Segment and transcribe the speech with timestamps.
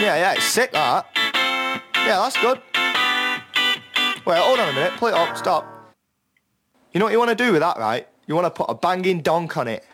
[0.00, 1.06] Yeah, yeah, it's sick that.
[1.96, 2.62] Yeah, that's good.
[4.24, 4.92] Wait, hold on a minute.
[4.96, 5.36] Play it up.
[5.36, 5.66] Stop.
[6.92, 8.06] You know what you want to do with that, right?
[8.28, 9.84] You want to put a banging donk on it.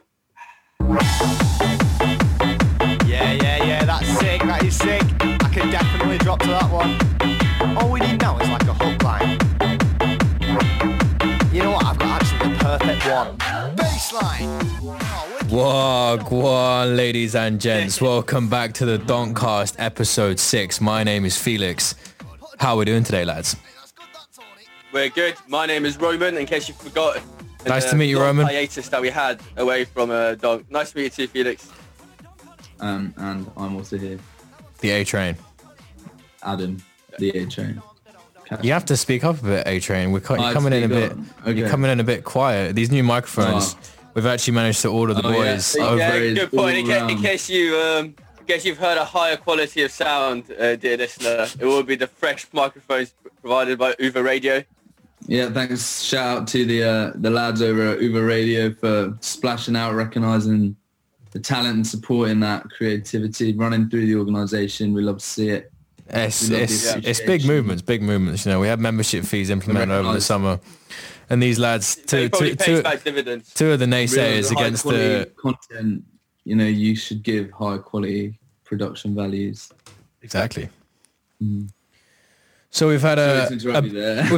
[3.07, 3.85] Yeah, yeah, yeah.
[3.87, 4.43] That's sick.
[4.43, 5.03] That is sick.
[5.21, 7.34] I can definitely drop to that one.
[15.55, 18.01] Wagwan, ladies and gents.
[18.01, 20.81] Welcome back to the Doncast episode 6.
[20.81, 21.95] My name is Felix.
[22.59, 23.55] How are we doing today, lads?
[24.93, 25.37] We're good.
[25.47, 27.23] My name is Roman, in case you forgot.
[27.69, 28.47] Nice to meet you, Roman.
[28.47, 30.65] hiatus that we had away from uh, Dog.
[30.71, 31.71] Nice to meet you too, Felix.
[32.81, 34.19] Um, and I'm also here,
[34.81, 35.37] The A-Train.
[36.43, 36.83] Adam,
[37.21, 37.81] the A train.
[38.61, 40.11] You have to speak up a bit, A-Train.
[40.11, 41.13] We're co- you're coming in a bit.
[41.13, 41.19] up.
[41.57, 42.75] You're coming in a bit quiet.
[42.75, 43.77] These new microphones.
[43.77, 43.94] Oh.
[44.15, 45.97] We've actually managed to order the Oh, boys over.
[45.97, 46.79] yeah, good point.
[46.79, 50.45] In, ca- in case you, um, in case you've heard a higher quality of sound,
[50.53, 54.63] uh, dear listener, it will be the fresh microphones provided by Uber Radio.
[55.27, 56.03] Yeah, thanks.
[56.03, 60.77] Shout out to the uh, the lads over at Uber Radio for splashing out, recognizing
[61.31, 64.93] the talent and supporting that creativity running through the organization.
[64.93, 65.73] We love to see it.
[66.11, 68.45] It's, it's, it's big movements, big movements.
[68.45, 70.61] You know, we have membership fees implemented over the summer,
[71.31, 73.55] and these lads, So two, it probably two, pays two, back dividends.
[73.55, 76.05] two of the naysayers Realize high against the content.
[76.45, 79.71] You know, you should give high quality production values.
[80.23, 80.69] exactly.
[81.43, 81.69] Mhm.
[82.71, 84.25] So we've had a, a you there.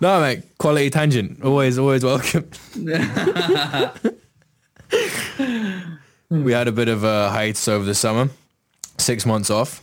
[0.00, 2.48] no mate, quality tangent, always always welcome.
[6.30, 8.28] we had a bit of a hiatus over the summer,
[8.98, 9.80] six months off,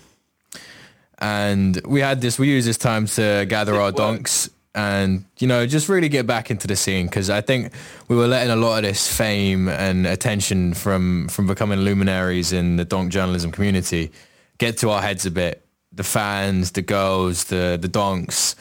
[1.21, 2.37] and we had this.
[2.37, 3.95] We used this time to gather our work.
[3.95, 7.73] donks and you know just really get back into the scene because I think
[8.07, 12.77] we were letting a lot of this fame and attention from from becoming luminaries in
[12.77, 14.11] the donk journalism community
[14.57, 15.65] get to our heads a bit.
[15.91, 18.55] The fans, the girls, the the donks,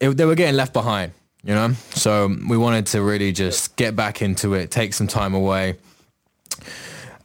[0.00, 1.12] it, they were getting left behind,
[1.44, 1.74] you know.
[1.90, 5.76] So we wanted to really just get back into it, take some time away.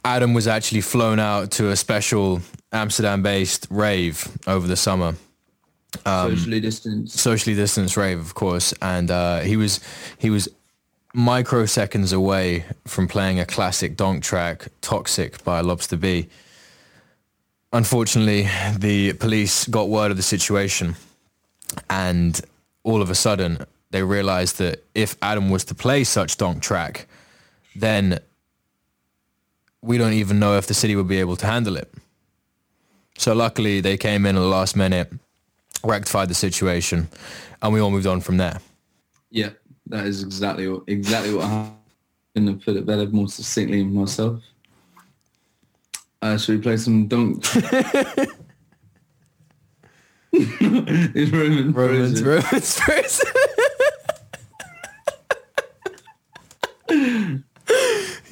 [0.04, 2.40] Adam was actually flown out to a special
[2.72, 5.14] Amsterdam-based rave over the summer,
[6.04, 7.18] Socially distanced.
[7.18, 9.80] socially distanced rave, of course, and uh, he was
[10.18, 10.48] he was
[11.14, 16.28] microseconds away from playing a classic donk track, "Toxic" by Lobster B.
[17.72, 18.48] Unfortunately,
[18.78, 20.96] the police got word of the situation,
[21.88, 22.40] and
[22.82, 27.06] all of a sudden they realized that if Adam was to play such donk track,
[27.76, 28.18] then
[29.82, 31.92] we don't even know if the city would be able to handle it.
[33.18, 35.12] So luckily they came in at the last minute,
[35.84, 37.08] rectified the situation,
[37.60, 38.60] and we all moved on from there.
[39.30, 39.50] Yeah,
[39.86, 41.76] that is exactly what exactly what happened.
[42.34, 44.40] Couldn't have put it better, more succinctly myself.
[46.22, 47.44] Uh, should we play some dunk?
[50.32, 53.22] Is Roman Romans, frozen?
[56.88, 57.42] Romans.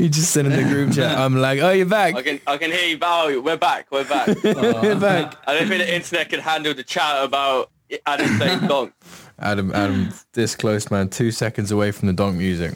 [0.00, 1.16] he just sent in the group chat.
[1.24, 2.14] I'm like, oh, you're back.
[2.16, 2.98] I can, I can hear you.
[2.98, 3.40] Bow.
[3.40, 3.86] We're back.
[3.90, 4.28] We're back.
[4.42, 5.36] You're back.
[5.46, 7.70] I don't think the internet can handle the chat about
[8.06, 8.92] Adam saying donk.
[9.38, 11.08] Adam, Adam, this close, man.
[11.08, 12.74] Two seconds away from the donk music.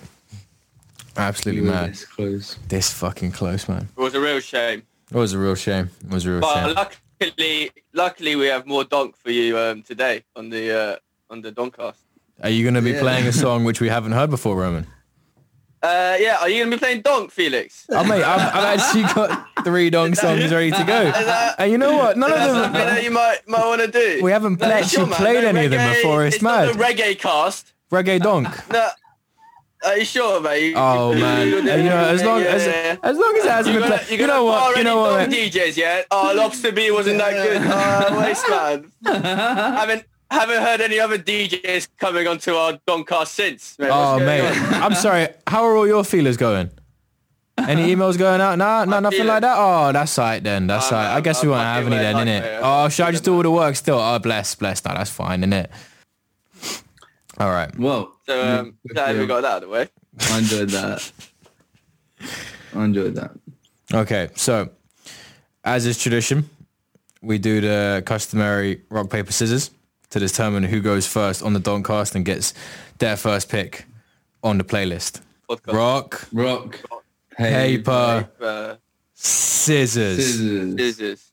[1.16, 1.90] Absolutely mad.
[1.90, 2.58] this close.
[2.68, 3.88] This fucking close, man.
[3.96, 4.82] It was a real shame.
[5.10, 5.90] It was a real shame.
[6.04, 6.74] It was a real But shame.
[7.20, 10.96] luckily, luckily we have more donk for you um, today on the uh,
[11.30, 11.94] on the Doncast.
[12.42, 13.00] Are you going to be Yeah.
[13.00, 14.86] playing a song which we haven't heard before, Roman?
[15.84, 17.84] Uh, yeah, are you gonna be playing donk, Felix?
[17.90, 21.12] Oh, mate, I've, I've actually got three donk songs ready to go.
[21.58, 22.16] And you know what?
[22.16, 22.62] None of That's them...
[22.64, 24.20] something that you might might want to do.
[24.22, 25.16] We haven't No, actually sure, man.
[25.18, 26.24] played No any of them reggae- before.
[26.24, 26.66] It's, it's mad.
[26.66, 27.74] not a reggae cast.
[27.92, 28.48] Reggae donk.
[28.70, 28.88] No,
[29.84, 30.70] are you sure, mate?
[30.70, 32.96] You- Oh you- man, you- you know, as long yeah, as yeah.
[33.02, 34.10] as long as it hasn't You're been gonna, played.
[34.18, 34.58] you're You gonna know what?
[34.60, 35.18] bar You know any what?
[35.18, 35.52] donk mate?
[35.52, 36.02] DJs, yeah?
[36.10, 37.62] Oh, Lobster B wasn't that good.
[37.62, 38.90] Oh, waste man.
[39.76, 43.78] haven't haven't heard any other DJs coming onto our Doncast since.
[43.78, 44.74] Mate, Oh mate, on?
[44.82, 45.28] I'm sorry.
[45.46, 46.70] How are all your feelers going?
[47.56, 48.58] Any emails going out?
[48.58, 49.54] Nah, no, nothing feelers- like that.
[49.56, 50.66] Oh, that's right then.
[50.66, 51.16] That's Oh, right.
[51.16, 52.40] I guess we I'm won't have any then, like innit?
[52.42, 53.98] that, Oh, should I just do all the work still?
[53.98, 54.84] Oh, bless, bless.
[54.84, 55.68] No, that's fine, innit?
[57.38, 57.76] All right.
[57.78, 59.88] Well, So um, yeah, glad we got that out of the way.
[60.30, 61.12] I enjoyed that.
[62.74, 63.30] I enjoyed that.
[63.92, 64.70] Okay, so
[65.64, 66.48] as is tradition,
[67.22, 69.70] we do the customary rock paper scissors
[70.14, 72.54] to determine who goes first on the Doncast and gets
[72.98, 73.84] their first pick
[74.42, 75.20] on the playlist.
[75.50, 75.72] Podcast.
[75.74, 76.80] Rock, Rock,
[77.36, 78.76] paper, Uh,
[79.14, 80.24] scissors.
[80.24, 80.76] scissors.
[80.76, 81.30] scissors.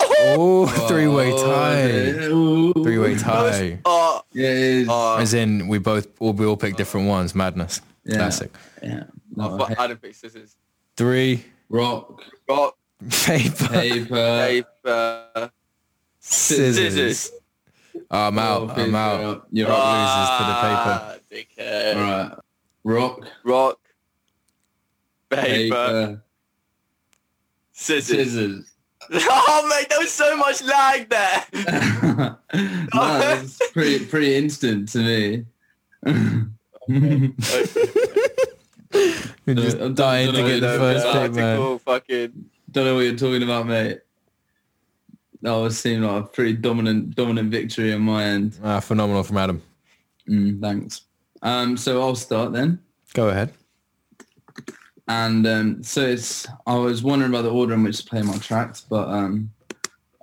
[0.00, 1.86] Oh, three-way Oh, tie.
[1.86, 2.26] yeah.
[2.28, 2.72] Ooh.
[2.74, 3.78] Three-way tie.
[3.84, 4.88] Oh, Yeah, it is.
[4.90, 7.34] oh, As in, we both all we all pick different ones.
[7.34, 7.80] Madness.
[8.04, 8.16] Yeah.
[8.16, 8.50] Classic.
[8.82, 9.04] yeah.
[9.38, 10.56] oh, No, but I don't pick scissors.
[10.96, 11.44] Three.
[11.68, 12.76] Rock, Rock,
[13.10, 13.68] Paper.
[13.68, 15.50] paper, paper,
[16.20, 16.76] Scissors.
[16.76, 17.30] scissors.
[18.10, 18.70] Oh, I'm out.
[18.76, 19.46] Oh, I'm out.
[19.50, 21.62] You're Ah, loses to the paper.
[21.62, 21.96] dickhead.
[21.96, 22.32] All right.
[22.84, 23.78] Rock, Rock,
[25.30, 26.22] paper, paper,
[27.72, 28.32] scissors.
[28.32, 28.72] scissors.
[29.28, 31.44] Oh mate, there was so much lag there.
[31.54, 32.36] no,
[33.18, 35.44] that's pretty pretty instant to me.
[36.88, 37.32] You're
[39.54, 41.78] just I'm dying to get the first pick, man.
[41.78, 42.50] Fucking.
[42.70, 44.00] Don't know what you're talking about, mate.
[45.46, 48.58] That was seemed like a pretty dominant dominant victory on my end.
[48.64, 49.62] Ah, phenomenal from Adam.
[50.28, 51.02] Mm, thanks.
[51.40, 52.80] Um, so I'll start then.
[53.14, 53.52] Go ahead.
[55.06, 58.36] And um, so it's I was wondering about the order in which to play my
[58.38, 59.52] tracks, but um,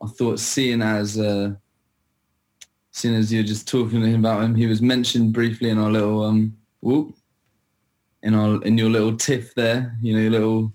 [0.03, 1.53] I thought seeing as uh,
[2.91, 6.57] seeing as you're just talking about him, he was mentioned briefly in our little um,
[6.81, 7.15] whoop,
[8.23, 10.73] in our in your little tiff there, you know, your little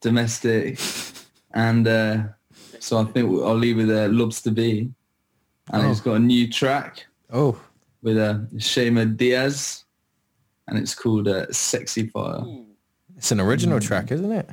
[0.00, 0.80] domestic,
[1.52, 2.24] and uh,
[2.84, 4.90] so I think I'll leave it with uh, Lobster B,
[5.72, 5.88] and Oh.
[5.88, 7.58] he's got a new track Oh,
[8.02, 9.84] with uh, Shema Diaz,
[10.68, 12.42] and it's called uh, "Sexy Fire."
[13.16, 14.48] it's an original track, isn't it?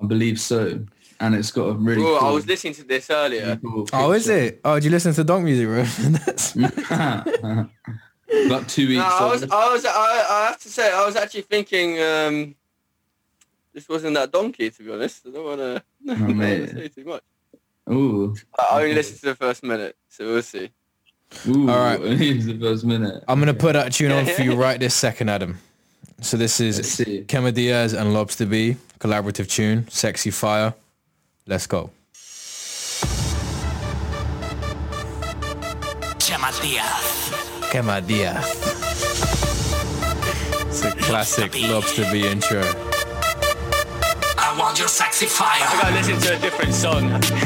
[0.00, 0.84] I believe so.
[1.18, 3.56] And it's got a really Bro, cool, I was listening to this earlier.
[3.56, 4.60] cool Oh, is it?
[4.64, 5.86] Oh, did you listen to Donk Music Room?
[6.26, 6.54] That's
[8.46, 9.42] About two weeks No, I was.
[9.44, 12.54] I was, I, I have to say, I was actually thinking um,
[13.72, 15.26] this wasn't that donkey, to be honest.
[15.26, 16.70] I don't want to Oh, mate.
[16.70, 17.22] say too much.
[17.90, 18.34] Ooh.
[18.58, 20.70] I only listened to the first minute, so we'll see.
[21.48, 21.70] Ooh.
[21.70, 22.00] All right.
[22.02, 23.22] It's the first minute.
[23.28, 25.58] I'm gonna put that tune on for you right this second, Adam.
[26.20, 27.24] So this is see.
[27.26, 30.74] Kema Diaz and Lobster B collaborative tune, "Sexy Fire."
[31.46, 31.90] Let's go.
[36.18, 37.30] Chema Diaz.
[37.70, 38.44] Kema Diaz.
[40.68, 42.62] It's a classic Lobster B intro.
[44.56, 47.10] I want your sexy I gotta listen to a different song.
[47.20, 47.36] Desire.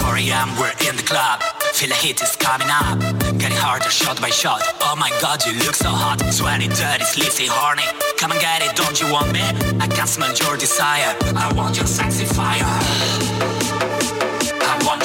[0.00, 0.58] Four a.m.
[0.58, 1.40] we're in the club.
[1.74, 2.98] Feel the heat is coming up.
[3.38, 4.62] Getting harder shot by shot.
[4.80, 6.20] Oh my god, you look so hot.
[6.32, 7.84] Sweaty, dirty, sleazy, horny.
[8.18, 9.42] Come and get it, don't you want me?
[9.78, 11.14] I can smell your desire.
[11.36, 13.53] I want your sexy fire.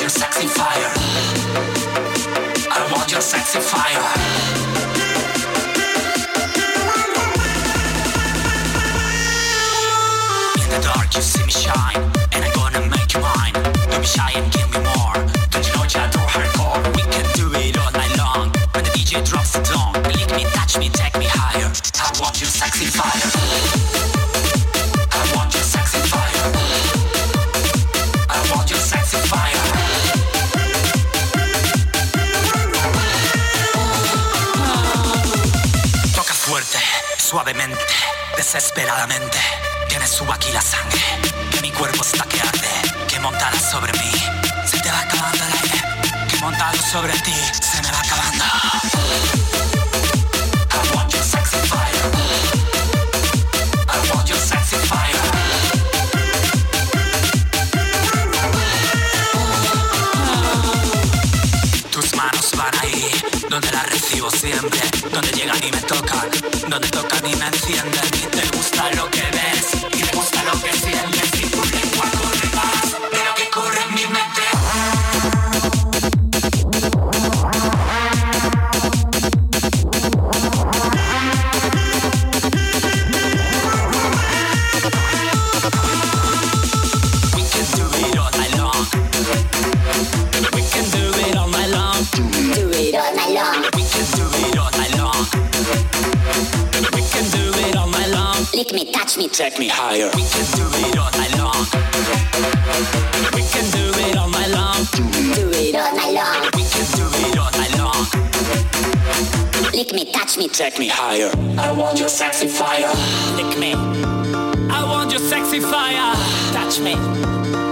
[0.10, 0.92] I your sexy fire.
[2.72, 4.02] I want your sexy fire.
[10.64, 12.02] In the dark, you see me shine,
[12.32, 13.54] and I'm gonna make you mine.
[13.54, 15.14] Don't be shy and give me more.
[15.52, 16.82] Don't you know you adore hardcore?
[16.96, 18.52] We can do it all night long.
[18.74, 21.70] When the DJ drops it long, lick me, touch me, take me higher.
[22.02, 23.30] I want your sexy fire.
[25.12, 26.50] I want your sexy fire.
[28.28, 29.49] I want your sexy fire.
[37.30, 37.80] Suavemente,
[38.36, 39.38] desesperadamente.
[39.88, 41.00] Que me suba aquí la sangre,
[41.52, 44.12] que mi cuerpo está que arde, que montada sobre mí.
[44.66, 48.46] Se te va acabando el aire, que montado sobre ti se me va acabando.
[63.50, 64.80] Donde las recibo siempre,
[65.12, 66.30] donde llegan y me tocan,
[66.70, 68.19] donde tocan y nadie si.
[99.40, 100.12] Take me higher.
[100.16, 101.64] We can do it all night long.
[103.34, 104.84] We can do it all night long.
[105.34, 106.44] do it all night long.
[106.58, 108.04] We can do it all night long.
[109.72, 111.32] Lick me, touch me, Take me higher.
[111.58, 112.92] I want your sexy fire.
[113.38, 113.76] Lick me.
[114.70, 116.14] I want your sexy fire.
[116.52, 117.69] Touch me.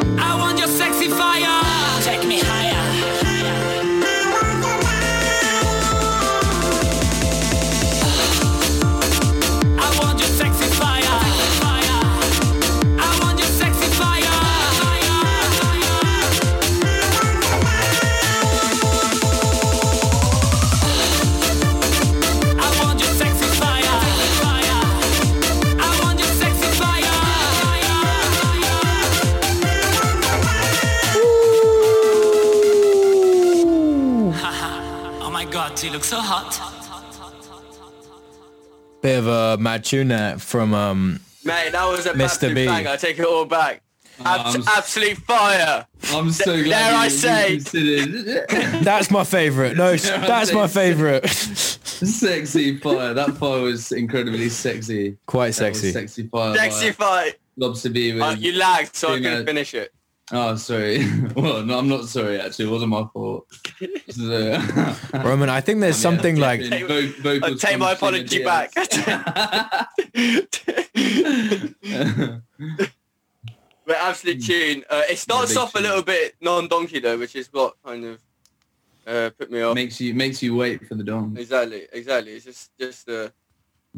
[35.97, 36.53] Look so hot.
[39.01, 42.23] Bit of a mad tune there from um, Mate, that was a Mr.
[42.25, 42.65] absolute B.
[42.67, 42.85] bang.
[42.85, 43.81] I take it all back.
[44.23, 45.87] Abs- I'm absolute fire.
[46.09, 49.75] I'm so glad Dare you, I you say- That's my favourite.
[49.75, 51.27] No, that's my favourite.
[51.27, 53.15] sexy fire.
[53.15, 55.17] That fire was incredibly sexy.
[55.25, 55.91] Quite sexy.
[55.91, 56.55] sexy fire.
[56.55, 57.35] Sexy by fight.
[57.55, 59.91] Lobster B with Uh, you lagged, so I couldn't finish it.
[60.31, 61.05] Oh, sorry.
[61.36, 62.39] well, no, I'm not sorry.
[62.41, 63.48] Actually, it wasn't my fault.
[64.10, 64.60] So,
[65.24, 68.74] Roman, I think there's something like Take- vo- I vocals take my apology Sheena back.
[70.13, 72.41] Diaz.
[73.86, 74.84] But absolute tune.
[74.89, 78.19] Uh, it starts big off a little bit non-donkey though, which is what kind of
[79.07, 79.75] uh, put me off.
[79.75, 82.34] makes you makes you wait for the dong, Exactly, exactly.
[82.34, 83.29] It's just just uh,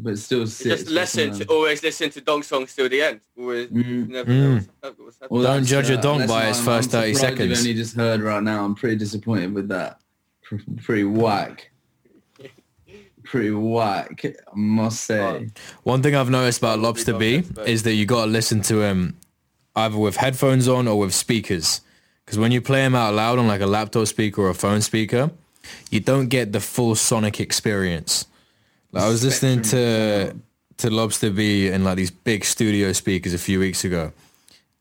[0.02, 0.82] but still it's sits.
[0.82, 3.20] just listen to always listen to dong songs till the end.
[3.38, 4.08] Always Mm.
[4.08, 4.38] never Mm.
[4.40, 5.28] know what's hap- what's happening.
[5.30, 7.14] Well, Don't that's, judge a uh, dong that's by why its I'm- first I'm 30
[7.14, 7.50] surprised seconds.
[7.50, 8.64] You've only just heard right now.
[8.64, 10.00] I'm pretty disappointed with that.
[10.42, 11.70] Pr- Pretty whack.
[13.22, 15.48] Pretty whack, I must say.
[15.84, 19.16] one thing I've noticed about Lobster B is that you got to listen to him
[19.76, 21.80] either with headphones on or with speakers.
[22.24, 24.80] Because when you play him out loud on like a laptop speaker or a phone
[24.80, 25.30] speaker,
[25.90, 28.26] you don't get the full sonic experience.
[28.92, 30.34] Like I was listening to
[30.78, 34.12] to Lobster B in like these big studio speakers a few weeks ago,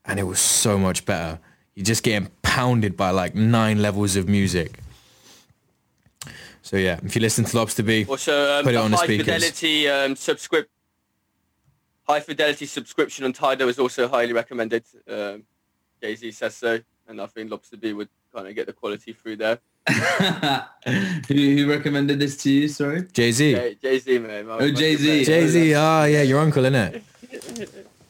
[0.05, 1.39] and it was so much better.
[1.75, 4.79] You're just getting pounded by like nine levels of music.
[6.61, 8.97] So yeah, if you listen to Lobster B, Also, um, Put it the on the
[8.97, 9.25] high speakers.
[9.25, 10.67] fidelity um, subscrip-
[12.07, 14.83] high fidelity subscription on Tidal is also highly recommended.
[15.07, 15.43] Um,
[16.01, 19.13] Jay Z says so, and I think Lobster B would kind of get the quality
[19.13, 19.59] through there.
[21.27, 22.67] Who, who recommended this to you?
[22.67, 23.03] Sorry.
[23.13, 24.45] Jay Z, Jay Z, man.
[24.47, 25.25] my- Oh, Jay-Z.
[25.25, 27.01] Jay Z, ah yeah, your uncle, innit?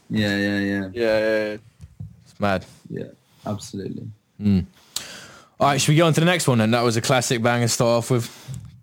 [0.09, 1.57] Yeah, yeah, yeah, Yeah, yeah, yeah.
[2.25, 2.65] It's mad.
[2.89, 3.03] yeah.
[3.45, 4.07] Absolutely.
[5.59, 6.61] All right, should we go on to the next one?
[6.61, 8.29] And that was a classic bang and start off with.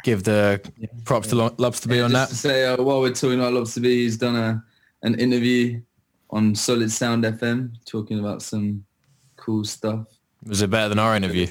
[0.05, 0.61] Give the
[1.05, 2.35] props to Lo- Lobster B on Just that.
[2.35, 4.63] to say, uh, while we're talking about Lobster B, he's done a
[5.03, 5.81] an interview
[6.31, 8.85] on Solid Sound FM talking about some
[9.37, 10.07] cool stuff.
[10.47, 11.49] Was it better than our interview?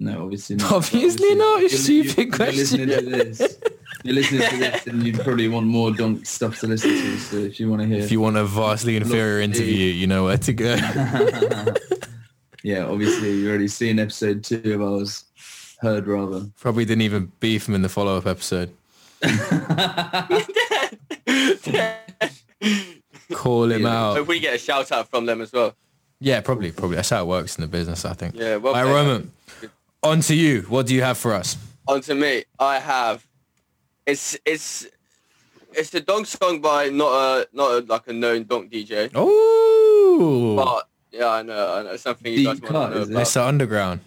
[0.00, 0.18] Listen to that.
[0.18, 0.72] No, obviously not.
[0.72, 2.88] Obviously not, you you're- stupid you're, question.
[2.88, 3.58] You're listening to this.
[4.04, 7.18] You're listening to this, and you probably want more donk stuff to listen to.
[7.18, 10.24] So if you want to hear, If you want a vastly inferior interview, you know
[10.24, 10.74] where to go.
[12.62, 15.24] yeah, obviously you already seen episode two of ours.
[15.80, 16.46] Heard rather.
[16.60, 18.70] Probably didn't even beef him in the follow-up episode.
[23.32, 23.88] Call him Yeah.
[24.10, 24.16] out.
[24.16, 25.74] Hope we get a shout out from them as well.
[26.20, 26.96] Yeah, probably, probably.
[26.96, 28.34] That's how it works in the business, I think.
[28.34, 28.94] Yeah, well All right, played.
[28.94, 29.32] Roman,
[30.02, 30.62] on to you.
[30.62, 31.56] What do you have for us?
[31.86, 33.26] On to me, I have.
[34.06, 34.86] It's it's
[35.72, 40.54] it's a donk song by not a not a, like a known donk DJ, Oh,
[40.56, 43.20] but yeah, I know, I know something you guys Deep want to know about.
[43.22, 44.00] it's the underground.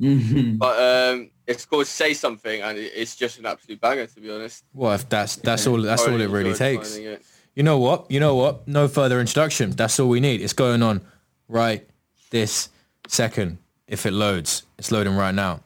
[0.00, 0.58] Mhm.
[0.58, 0.78] But
[1.14, 4.64] um, it's called "Say Something" and it's just an absolute banger, to be honest.
[4.74, 6.96] Well, if that's that's all that's all it really takes.
[6.96, 7.22] it.
[7.54, 8.10] You know what?
[8.10, 8.68] You know what?
[8.68, 9.70] No further introduction.
[9.72, 10.40] That's all we need.
[10.40, 11.00] It's going on
[11.48, 11.88] right
[12.30, 12.68] this
[13.08, 13.58] second.
[13.88, 15.60] If it loads, it's loading right now.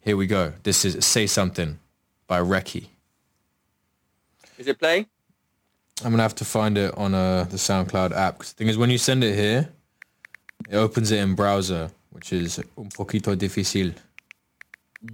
[0.00, 0.52] Here we go.
[0.62, 1.78] This is Say Something
[2.28, 2.86] by Reki.
[4.58, 5.06] Is it playing?
[6.04, 8.38] I'm gonna have to find it on uh, the SoundCloud app.
[8.38, 9.68] 'Cause the thing is, when you send it here,
[10.68, 13.94] it opens it in browser, which is un poquito difícil.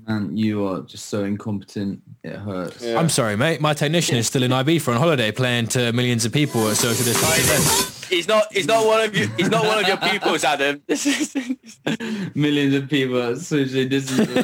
[0.07, 2.01] Man, you are just so incompetent.
[2.23, 2.83] It hurts.
[2.83, 2.99] Yeah.
[2.99, 3.61] I'm sorry, mate.
[3.61, 7.05] My technician is still in Ibiza on holiday, playing to millions of people at social
[7.05, 8.05] distance events.
[8.09, 8.53] He's not.
[8.53, 9.29] He's not one of you.
[9.37, 10.81] He's not one of your pupils, Adam.
[10.87, 11.35] This is.
[12.35, 14.31] Millions of people are socially distanced.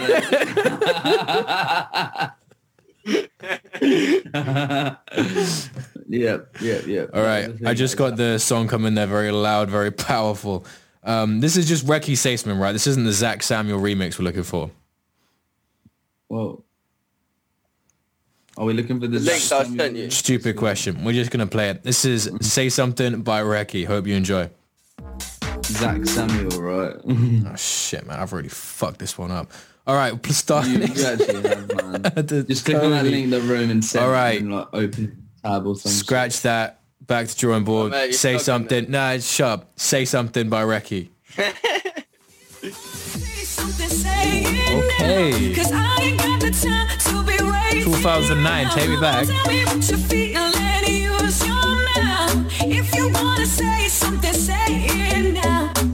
[6.08, 7.10] yep, yep, yep.
[7.14, 10.66] All right, I just got the song coming there, very loud, very powerful.
[11.04, 12.72] Um, this is just Reki Saceman, right?
[12.72, 14.72] This isn't the Zach Samuel remix we're looking for.
[16.28, 16.64] Whoa.
[18.56, 20.10] Are we looking for the link I sent you.
[20.10, 21.04] Stupid question.
[21.04, 21.82] We're just gonna play it.
[21.82, 23.86] This is Say Something by Reki.
[23.86, 24.50] Hope you enjoy.
[25.64, 26.96] Zach Samuel, right?
[27.46, 28.18] Oh shit, man!
[28.18, 29.50] I've already fucked this one up.
[29.86, 30.66] All right, let's start.
[30.66, 32.26] you, you actually have, man.
[32.26, 34.40] To Just click on that totally link that Roman sent All right.
[34.40, 35.92] and like open tab or something.
[35.92, 36.80] Scratch that.
[37.02, 37.92] Back to drawing oh, board.
[37.92, 38.90] Oh, mate, Say stuck in something.
[38.90, 39.78] Nah, shut up.
[39.78, 41.10] Say something by Reki.
[43.58, 45.54] Okay.
[47.84, 49.26] 2009, take me back.
[52.68, 55.85] If you wanna say something, say it now.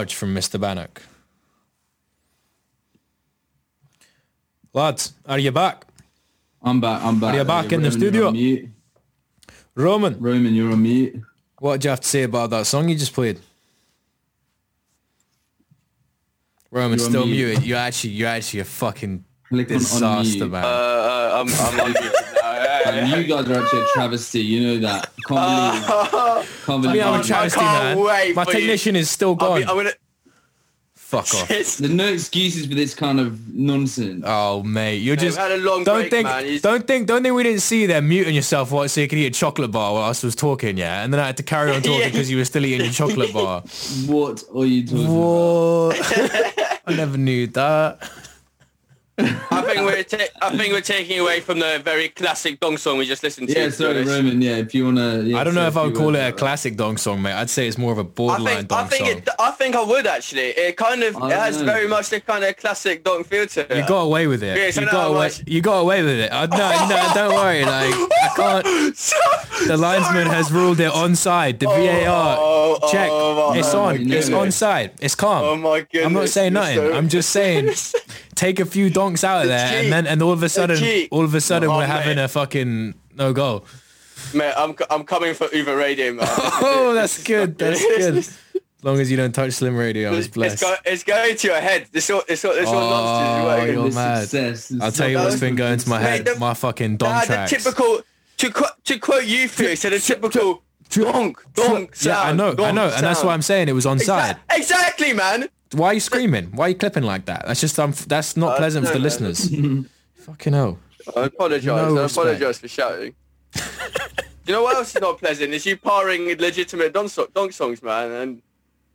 [0.00, 0.58] Large from Mr.
[0.58, 1.02] Bannock.
[4.72, 5.84] Lads, are you back?
[6.62, 7.02] I'm back.
[7.02, 7.34] I'm back.
[7.34, 8.26] Are you back in the Roman, you're studio?
[8.28, 8.68] on mute.
[9.74, 11.20] Roman, Roman, you're on mute.
[11.58, 13.40] what do you have to say about that song you just played?
[16.70, 17.48] Roman's still mute.
[17.48, 17.66] muted.
[17.66, 20.50] You're actually, you're actually a fucking Click on disaster, unmute.
[20.50, 20.64] man.
[20.64, 22.29] Uh, uh, I'm, I'm on mute now.
[22.80, 23.16] Yeah, And yeah.
[23.16, 24.40] you guys are actually a travesty.
[24.40, 25.10] You know that.
[25.26, 25.86] Can't believe.
[26.66, 28.06] Can't I mean, I'm a I travesty, can't man.
[28.06, 28.58] wait My for you.
[28.58, 29.58] technician is still I'll gone.
[29.60, 29.90] be, I'm gonna.
[30.94, 31.48] Fuck off.
[31.48, 34.22] There's no excuses for this kind of nonsense.
[34.24, 36.60] Oh mate, you're just had a long don't break, think man.
[36.60, 39.18] Don't think don't think we didn't see you there muting yourself while so you could
[39.18, 41.72] eat a chocolate bar while I was talking, yeah, and then I had to carry
[41.72, 42.08] on talking Yeah.
[42.10, 43.62] because you were still eating your chocolate bar.
[44.06, 46.80] What are you talking about?
[46.86, 48.08] I never knew that.
[49.50, 52.98] I think we're ta- I think we're taking away from the very classic dong song
[52.98, 53.54] we just listened to.
[53.54, 54.08] Yeah, to be sorry, honest.
[54.10, 54.42] Roman.
[54.42, 55.20] Yeah, if you wanna.
[55.22, 57.34] Yeah, I don't know if I would call it a about classic dong song, mate.
[57.34, 59.18] I'd say it's more of a borderline think dong I think song.
[59.18, 60.48] it, I think I would actually.
[60.50, 61.64] It kind of it has know.
[61.66, 63.76] very much the kind of classic dong feel to it.
[63.82, 64.56] You got away with it.
[64.56, 65.18] Yeah, so you now got away.
[65.18, 66.32] like- You got away with it.
[66.32, 67.64] I, no, no, don't worry.
[67.64, 68.64] Like I can't.
[69.68, 71.58] The linesman has ruled it onside.
[71.58, 73.08] The VAR oh, check.
[73.10, 73.94] oh, oh it's oh my on.
[74.12, 74.60] It's goodness.
[74.62, 74.90] onside.
[75.00, 75.44] It's calm.
[75.44, 76.06] Oh my goodness!
[76.06, 76.76] I'm not saying you're nothing.
[76.76, 77.66] so- I'm just saying,
[78.40, 79.84] take a few donks out of there, cheat.
[79.84, 80.78] and then and all of a sudden,
[81.10, 81.90] all of a sudden, Oh, we're mate.
[81.98, 83.64] having a fucking no goal.
[84.34, 86.26] Mate, I'm I'm coming for Uber Radio, man.
[86.28, 87.58] Oh, that's good.
[87.58, 88.16] That's good.
[88.18, 88.38] As
[88.84, 91.60] long as you don't touch Slim Radio, I was It's, go, it's going to your
[91.60, 91.88] head.
[91.92, 93.72] This all, this all, this all Oh, nonsense.
[93.74, 94.20] you're This mad.
[94.28, 96.24] success, I'll tell you what's been going to my Mate, head.
[96.24, 98.00] the- My fucking Nah, donk the typical
[98.38, 102.06] to quote to quote you, Felix, the typical donk donk sound.
[102.06, 103.26] Yeah, I know, I donk know, and that's sound.
[103.28, 104.38] why I'm saying it was onside.
[104.48, 105.48] Exa- Exactly, man.
[105.72, 106.46] Why are you screaming?
[106.46, 107.44] Why are you clipping like that?
[107.46, 109.48] That's just um, that's not I pleasant for the don't listeners.
[110.26, 110.78] Fucking hell.
[111.16, 111.64] I apologise.
[111.66, 113.14] No I apologise for shouting.
[114.46, 115.52] you know what else is not pleasant?
[115.54, 118.42] Is you parring legitimate donk, so- donk songs, man, and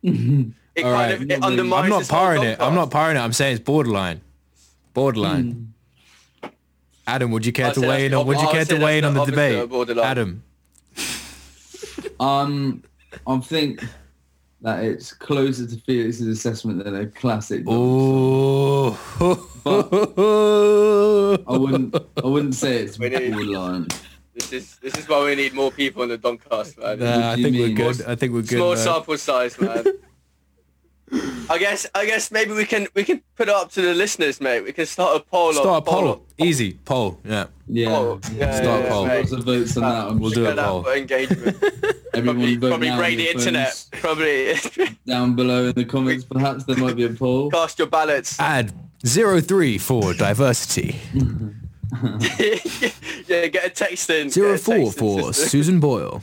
[0.74, 1.12] it All kind right.
[1.22, 1.84] of it undermines.
[1.84, 2.60] I'm not this parring it.
[2.60, 2.92] I'm not cast.
[2.92, 3.20] parring it.
[3.20, 4.20] I'm saying it's borderline.
[4.92, 5.72] Borderline.
[7.06, 8.12] Adam, would you care I'd to weigh in?
[8.12, 9.58] the Would you care to weigh in on the the debate?
[9.58, 10.04] of borderline.
[10.06, 10.42] Adam.
[12.18, 12.82] Um,
[13.26, 13.84] I think
[14.62, 17.64] that it's closer to Felix's assessment than a classic.
[17.64, 17.74] dog.
[17.74, 18.98] Oh.
[21.46, 21.96] I wouldn't.
[22.22, 23.88] I wouldn't say it's We need- borderline.
[24.34, 26.98] This is this is why we need more people in the Doncast, man.
[26.98, 28.06] Nah, I do you think we're good.
[28.06, 28.58] I think we're good.
[28.58, 28.84] Small man.
[28.84, 29.84] sample size, man.
[31.48, 34.40] I guess I guess maybe we can we can put it up to the listeners,
[34.40, 34.62] mate.
[34.62, 35.52] We can start a poll.
[35.52, 36.26] Start a on, poll.
[36.38, 36.72] Easy.
[36.84, 37.20] Poll.
[37.24, 37.46] Yeah.
[37.68, 37.96] Yeah.
[37.96, 39.06] Oh, yeah, Start yeah, poll.
[39.06, 39.18] mate.
[39.20, 40.08] Lots of votes on that.
[40.08, 40.82] I'm We'll do a poll.
[40.82, 41.56] for engagement.
[42.14, 43.68] Everyone probably vote probably on raid the internet.
[43.68, 43.88] phones.
[44.02, 44.54] Probably
[45.06, 47.50] Down below in the comments, perhaps there might be a poll.
[47.50, 48.40] cast your ballots.
[48.40, 48.72] Add
[49.06, 50.96] zero three for diversity.
[52.40, 54.30] yeah, get a text in.
[54.30, 55.32] Zero get a four for.
[55.32, 56.22] Susan Boyle.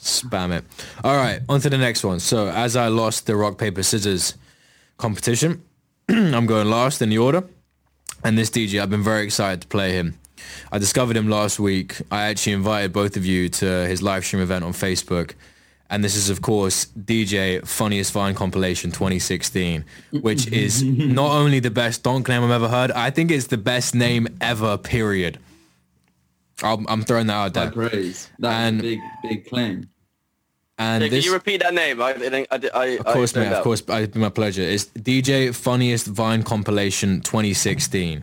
[0.00, 0.64] Spam it.
[1.02, 2.20] All right, on to the next one.
[2.20, 4.34] So as I lost the rock paper scissors
[4.96, 5.62] competition,
[6.08, 7.44] I'm going last in the order.
[8.24, 10.18] And this DJ, I've been very excited to play him.
[10.72, 12.00] I discovered him last week.
[12.10, 15.34] I actually invited both of you to his live stream event on Facebook.
[15.90, 19.84] And this is, of course, DJ Funniest Vine Compilation 2016,
[20.20, 23.56] which is not only the best donk name I've ever heard, I think it's the
[23.56, 25.38] best name ever, period.
[26.62, 27.88] I'm, I'm throwing that out High there.
[27.88, 28.30] praise.
[28.38, 29.88] That's And- a big, big claim.
[30.80, 32.00] And Yeah, can this, you repeat that name?
[32.00, 32.12] I.
[32.12, 34.62] I, I, of course, mate, of course, it's been my pleasure.
[34.62, 38.22] It's DJ Funniest Vine Compilation 2016.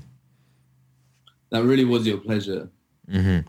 [1.52, 2.70] That really was your pleasure.
[3.12, 3.40] Mm-hmm.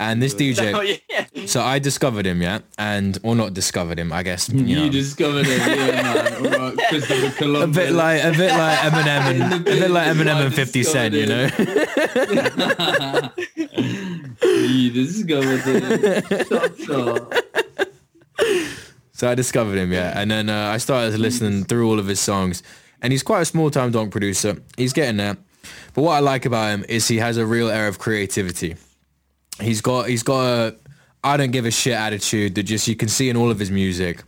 [0.00, 1.26] And this DJ, Oh yeah.
[1.46, 4.48] so I discovered him, yeah, and or not discovered him, I guess.
[4.48, 4.88] You, You, know.
[4.90, 6.34] discovered him, yeah, man.
[6.54, 10.46] All right, Christopher a bit like a bit like Eminem and a bit like Eminem
[10.46, 11.48] and 50 Cent, you know.
[14.60, 16.46] You discovered it.
[16.46, 17.46] Shut, shut.
[19.12, 22.20] So I discovered him, yeah, and then uh, I started listening through all of his
[22.20, 22.62] songs,
[23.02, 24.56] and he's quite a small time donk producer.
[24.78, 25.36] He's getting there,
[25.92, 28.76] but what I like about him is he has a real air of creativity.
[29.60, 30.76] He's got he's got a
[31.22, 33.70] I don't give a shit attitude that just you can see in all of his
[33.70, 34.22] music.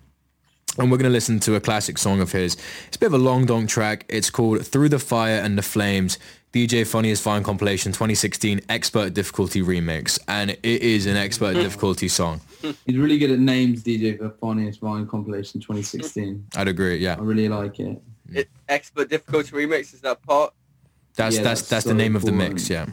[0.79, 2.57] And we're gonna listen to a classic song of his.
[2.87, 4.07] It's a bit of a long donk track.
[4.09, 6.19] It's called "Through the Fire and the Flames."
[6.53, 12.43] DJ Funniest Vine Compilation 2016 Expert Difficulty Remix, and it is an expert difficulty song.
[12.61, 16.47] He's really good at names, DJ, for Funniest Vine Compilation 2016.
[16.55, 17.17] I'd agree, yeah.
[17.19, 18.03] I really like it.
[18.31, 20.53] It, expert difficulty remix is that part.
[21.15, 22.87] That's Yeah, that's that's that's the so name of the mix, yeah.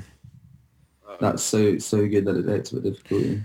[1.20, 3.44] That's so so good that it's expert difficulty.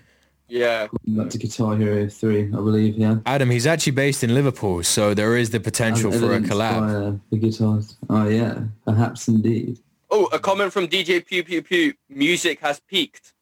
[0.54, 0.86] You Yeah.
[1.08, 3.16] Back to Guitar Hero 3, I believe, yeah.
[3.26, 6.52] Adam, he's actually based in Liverpool, so there is the potential As for a evidenced
[6.52, 6.80] collab.
[6.80, 7.96] by, uh, the guitars.
[8.08, 8.60] Oh, yeah.
[8.86, 9.78] Perhaps indeed.
[10.10, 11.94] Oh, a comment from DJ Pew Pew Pew.
[12.08, 13.32] Music has peaked.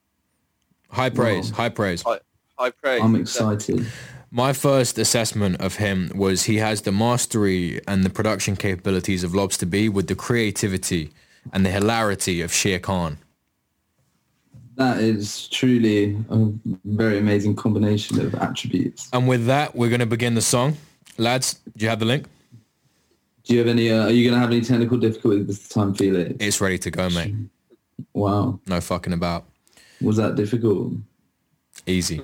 [0.88, 1.56] High praise, Wow.
[1.56, 2.02] high praise.
[2.02, 2.20] High,
[2.58, 3.02] high praise.
[3.02, 3.84] I'm excited.
[4.30, 9.34] My first assessment of him was he has the mastery and the production capabilities of
[9.34, 11.10] Lobster B with the creativity
[11.52, 13.18] and the hilarity of Shere Khan.
[14.76, 16.50] That is truly a
[16.84, 19.08] very amazing combination of attributes.
[19.12, 20.76] And with that, we're going to begin the song.
[21.18, 22.26] Lads, do you have the link?
[23.44, 25.94] Do you have any, uh, are you going to have any technical difficulties this time,
[25.94, 26.34] Felix?
[26.40, 27.34] It's ready to go, mate.
[28.14, 28.60] Wow.
[28.66, 29.44] No fucking about.
[30.00, 30.94] Was that difficult?
[31.86, 32.22] Easy.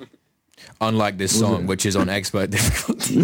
[0.81, 1.67] Unlike this Was song, it?
[1.67, 3.15] which is on expert difficulty.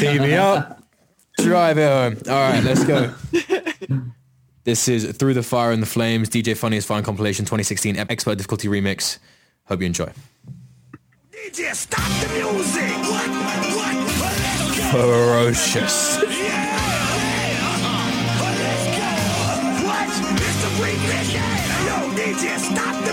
[0.00, 0.82] TV up.
[1.38, 2.16] Drive it home.
[2.28, 3.14] All right, let's go.
[4.64, 8.68] This is Through the Fire and the Flames, DJ Funniest Vine Compilation 2016 Expert Difficulty
[8.68, 9.18] Remix.
[9.64, 10.12] Hope you enjoy.
[11.32, 12.82] DJ, stop the music.
[13.08, 13.28] What?
[13.30, 13.30] What?
[13.30, 14.20] Uh-huh.
[14.20, 15.00] Let's go.
[15.00, 16.16] Ferocious.
[19.86, 20.08] What?
[20.44, 21.32] It's the remix.
[21.86, 23.09] Yo, DJ, stop the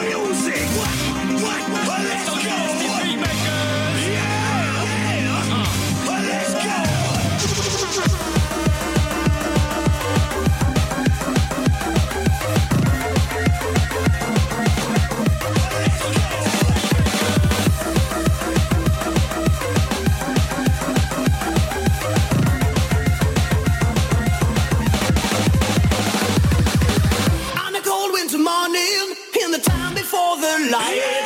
[30.59, 31.16] before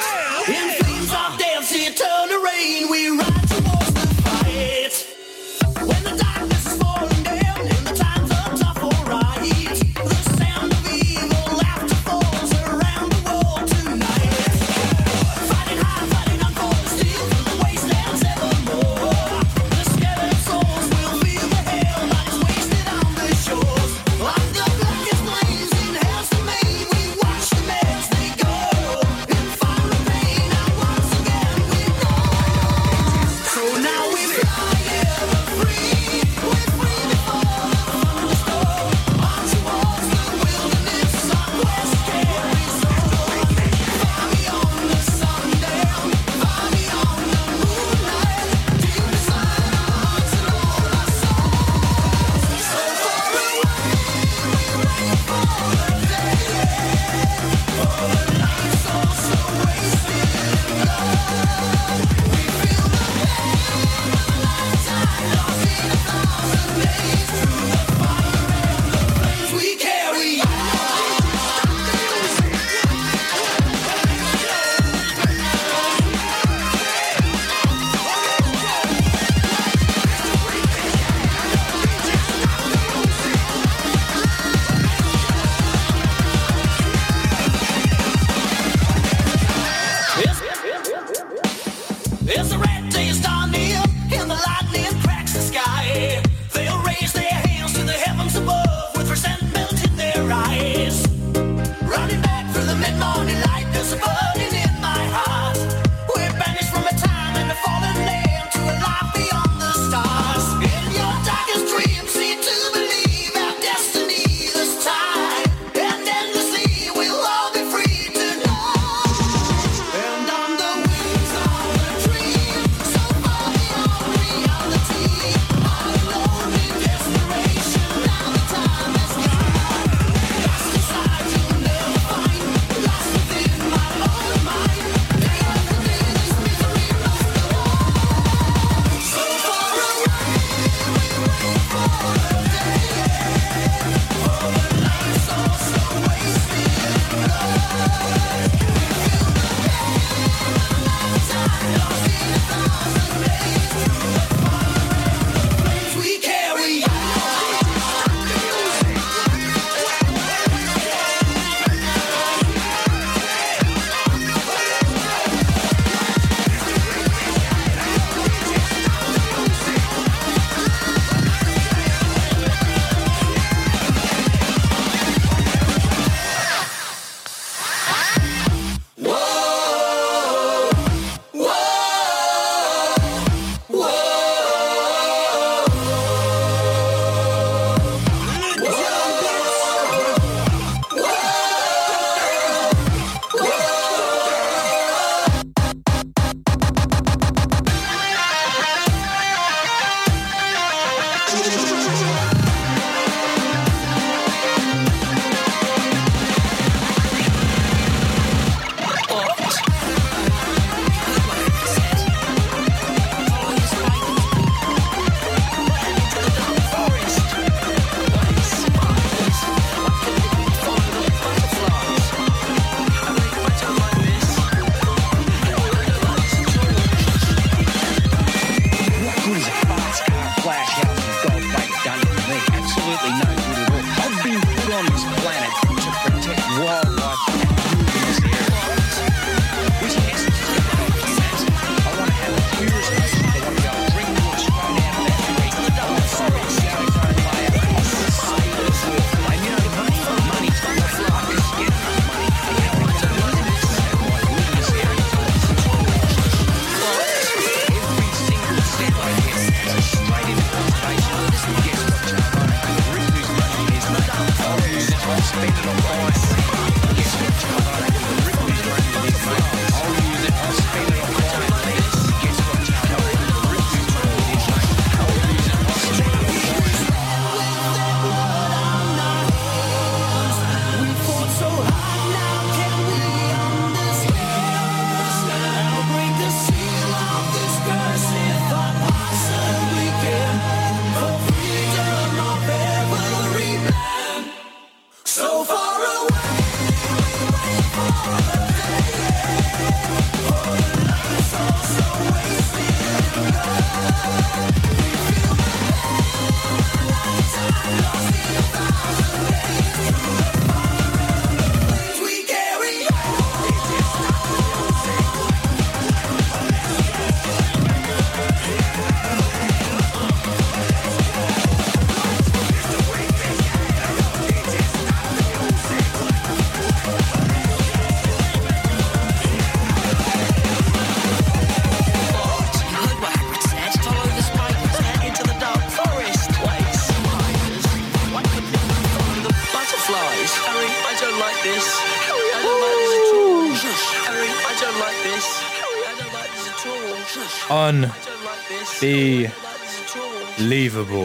[348.83, 349.31] Unbelievable.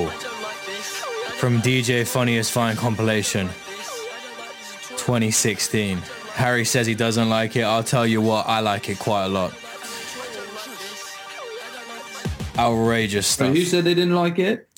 [0.09, 1.05] I don't like this.
[1.39, 3.49] From DJ Funniest Vine compilation
[4.97, 5.99] 2016.
[6.35, 7.63] Harry says he doesn't like it.
[7.63, 9.53] I'll tell you what, I like it quite a lot.
[12.59, 13.55] Outrageous Wait, stuff.
[13.55, 14.69] who said they didn't like it?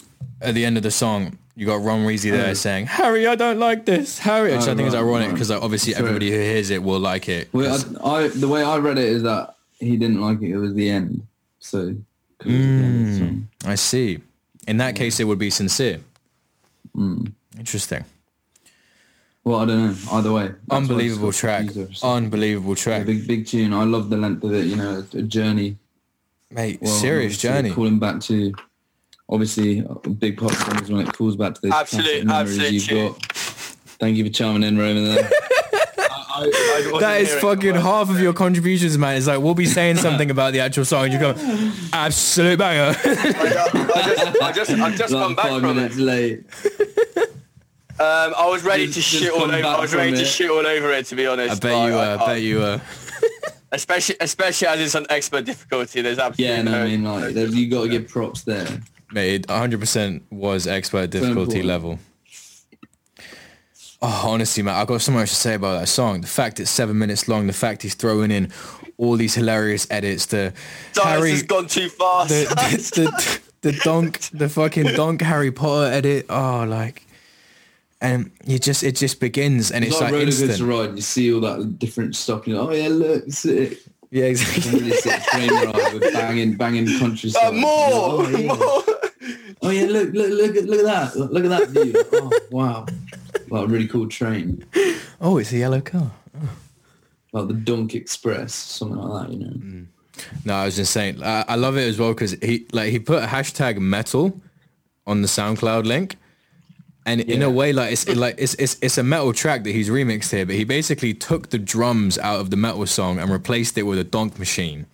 [0.41, 2.55] At the end of the song, you got Ron Weasley there Oh.
[2.55, 5.27] saying, "Harry, I don't like this." Harry, which Oh, I think is oh, right, ironic
[5.29, 5.35] right.
[5.35, 6.05] because like, obviously Sorry.
[6.07, 7.49] everybody who hears it will like it.
[7.53, 10.51] Well, I, I the way I read it is that he didn't like it.
[10.51, 11.23] It was the end.
[11.61, 11.95] So.
[12.39, 13.49] 'Cause it was the end of the song.
[13.65, 14.19] I see.
[14.67, 16.01] In that case, it would be sincere.
[16.97, 17.33] Mm.
[17.59, 18.05] Interesting.
[19.45, 19.97] Well, I don't know.
[20.13, 21.67] Either way, Unbelievable track.
[21.67, 22.83] confused every Unbelievable time.
[22.83, 23.07] track.
[23.07, 23.73] Big big tune.
[23.73, 24.67] I love the length of it.
[24.67, 25.77] You know, a journey.
[26.51, 27.71] Mate, Well, serious journey.
[27.71, 28.55] Calling back to,
[29.29, 31.73] obviously, a big part of song is when it calls back to this.
[31.73, 33.09] Absolute- classic absolute you've tune.
[33.13, 33.33] got.
[34.01, 35.05] Thank you for chiming in, Roman.
[35.05, 35.31] There.
[37.01, 39.17] That is fucking half of your contributions, man.
[39.17, 41.35] It's like we'll be saying something about the actual song, and you go,
[41.93, 42.95] absolute banger.
[43.05, 46.01] I just, I just come like back five from minutes it.
[46.03, 46.45] late.
[48.01, 49.63] Um, I was ready Just- to just shit all come over.
[49.63, 50.29] back I was ready from to it.
[50.29, 51.07] shit all over it.
[51.07, 52.01] To be honest, I bet Like, you were.
[52.01, 52.81] I can't- bet you were.
[53.73, 56.01] Especially, especially as it's on expert difficulty.
[56.01, 56.83] There's absolutely Yeah, no, no.
[56.83, 58.67] I mean, like, there's- you got to give props there.
[59.13, 61.99] Mate, 100% was expert difficulty level.
[64.01, 66.21] Oh, honestly, man, I've got so much to say about that song.
[66.21, 68.53] The fact it's seven minutes long, the fact he's throwing in
[68.97, 70.53] all these hilarious edits, the
[70.93, 72.29] Dice Harry, has gone too fast.
[72.29, 72.45] the,
[72.95, 76.27] the, the, the donk, the fucking donk Harry Potter edit.
[76.29, 77.03] Oh, like,
[78.01, 80.69] and you just, it just begins and It's it's like like roller coaster instant.
[80.71, 80.95] ride.
[80.95, 82.47] You see all that different stuff.
[82.47, 83.79] You're like, oh yeah, look, sick.
[84.11, 84.81] Yeah, It's a exactly.
[84.81, 87.47] really train ride with banging, banging countryside.
[87.47, 88.47] Uh, more, like, oh, yeah.
[88.47, 88.85] more.
[89.61, 91.93] Oh yeah, look, look, look at, look at that, look, look at that view.
[92.13, 92.87] Oh wow,
[93.51, 94.65] like a really cool train,
[95.21, 96.11] Oh, it's a yellow car.
[97.33, 99.33] like the Dunk Express, something like that.
[99.33, 99.51] You know.
[99.53, 99.87] Mm.
[100.45, 102.99] No, I was just saying, I, I love it as well because he like he
[102.99, 104.41] put a hashtag metal
[105.07, 106.17] on the SoundCloud link,
[107.07, 109.89] and in a way, like it's like it's, it's it's a metal track that he's
[109.89, 113.79] remixed here, but he basically took the drums out of the metal song and replaced
[113.79, 114.87] it with a donk machine.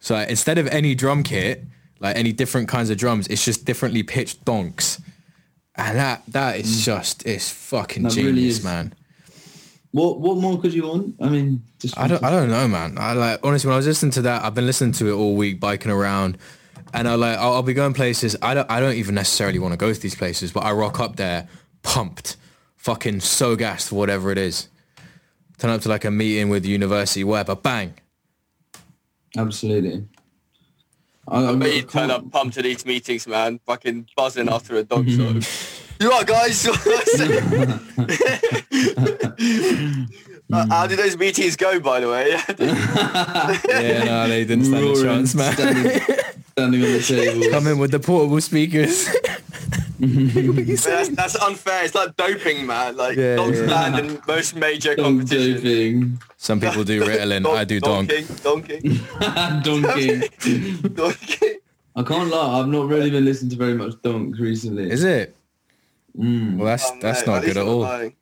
[0.00, 1.64] So like, instead of any drum kit,
[2.00, 5.00] like any different kinds of drums, it's just differently pitched donks,
[5.76, 8.08] and that that is just it's fucking Mm.
[8.10, 8.64] That really genius, is.
[8.64, 8.94] man.
[9.92, 11.14] What what more could you want?
[11.20, 12.96] I mean, just I don't, I don't know, man.
[12.98, 15.36] I like honestly when I was listening to that, I've been listening to it all
[15.36, 16.36] week, biking around,
[16.92, 18.36] and I like I'll, I'll be going places.
[18.42, 20.98] I don't, I don't even necessarily want to go to these places, but I rock
[20.98, 21.46] up there,
[21.82, 22.36] pumped,
[22.76, 24.68] fucking so gassed for whatever it is.
[25.58, 27.94] Turn up to like a meeting with university, whatever, bang.
[29.36, 30.08] absolutely.
[31.28, 33.60] I, I But you turn up pumped to these meetings, man.
[33.66, 35.38] Fucking buzzing after a dog show.
[36.00, 36.66] you are, guys?
[40.52, 42.30] Uh, how did those meetings go, by the way?
[43.82, 45.54] Yeah, no, they didn't stand a Roaring, chance, man.
[45.54, 46.00] Standing,
[46.50, 47.50] standing on the table.
[47.50, 49.08] Come in with the portable speakers.
[50.06, 51.84] But that's, that's unfair.
[51.84, 52.96] It's like doping, man.
[52.96, 53.66] Like Yeah, donk's yeah.
[53.66, 55.62] banned in most major Donk competitions.
[55.62, 56.18] doping.
[56.36, 57.46] Some people do Ritalin.
[57.46, 58.10] I do donk.
[58.10, 58.82] Donking, donking,
[59.64, 60.78] Donking.
[60.94, 61.54] donking.
[61.96, 64.90] I can't lie, I've not really been listening to very much donk recently.
[64.90, 65.36] Is it?
[66.18, 67.80] Mm, Well, that's Oh, that's mate, not least good at all.
[67.80, 68.14] lying.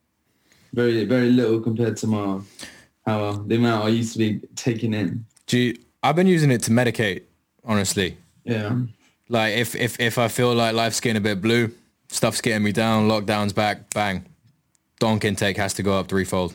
[0.74, 2.40] very, very little compared to my
[3.06, 5.24] how uh, the amount I used to be taking in.
[5.46, 7.22] Do you, I've been using it to medicate,
[7.64, 8.16] honestly.
[8.44, 8.76] Yeah.
[9.32, 11.70] Like if if if I feel like life's getting a bit blue,
[12.08, 14.26] stuff's getting me down, lockdown's back, bang,
[15.00, 16.54] donk intake has to go up threefold.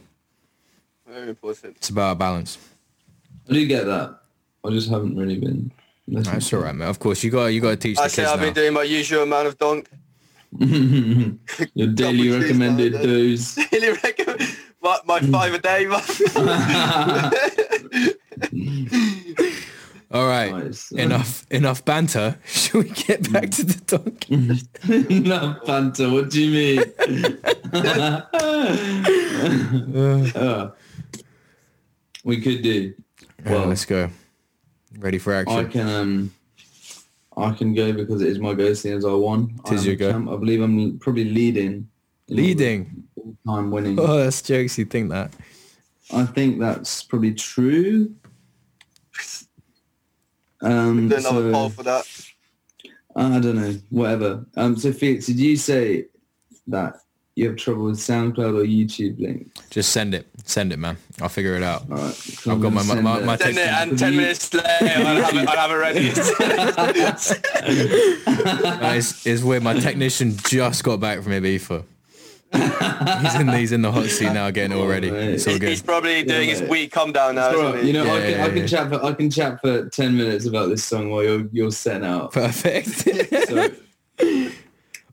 [1.08, 1.76] Very important.
[1.78, 2.60] It's about balance.
[3.50, 4.20] I do get that.
[4.64, 5.72] I just haven't really been
[6.08, 6.34] listening.
[6.34, 6.88] That's all right, man.
[6.88, 8.46] Of course, you got you got to teach I the say kids I've now.
[8.46, 9.90] been doing my usual amount of donk.
[10.60, 13.06] Your daily recommended now, yeah.
[13.08, 13.56] dose.
[13.56, 15.88] Daily recommend my, my five a day.
[20.10, 20.92] All right, Nice.
[20.94, 22.38] enough enough banter.
[22.46, 24.30] Should we get back to the donk?
[24.30, 26.94] no, Fanta, what do you mean?
[30.36, 30.72] Uh,
[32.24, 32.94] we could do.
[33.46, 34.10] Well, Well, let's go.
[34.98, 35.58] Ready for action.
[35.60, 36.32] I can um
[37.36, 39.60] I can go because it is my go seeing as I won.
[39.66, 40.12] Tis I your go.
[40.12, 40.30] champ.
[40.30, 41.88] I believe I'm probably leading.
[42.30, 43.04] Leading.
[43.16, 44.00] all-time winning.
[44.00, 44.78] Oh, that's jokes.
[44.78, 45.32] You think that?
[46.14, 48.14] I think that's probably true.
[50.62, 52.06] Um, Do another so- poll for that.
[53.16, 54.46] I don't know, whatever.
[54.56, 56.06] Um, so Felix, did you say
[56.68, 56.98] that
[57.36, 59.50] you have trouble with SoundCloud or YouTube link?
[59.72, 60.28] Just send it.
[60.46, 60.98] Send it, man.
[61.20, 61.90] I'll figure it out.
[61.90, 63.26] All right, so I've got gonna my- send my- it.
[63.26, 65.74] my Ten text- minutes, and ten you- minutes later, I'll have it, I'll have it
[65.76, 66.12] ready.
[68.28, 69.64] Uh, it's, it's weird.
[69.64, 71.84] My technician just got back from Ibiza.
[73.22, 75.70] He's in he's in the hot seat now, getting it all It's all good.
[75.70, 76.70] He's probably doing his mate.
[76.70, 77.50] week come down now.
[77.50, 77.84] It's all isn't right.
[77.84, 80.46] You know, I can, yeah, I can chat for I can chat for ten minutes
[80.46, 82.32] about this song while you're you're setting out.
[82.32, 83.08] Perfect.
[83.48, 83.70] So,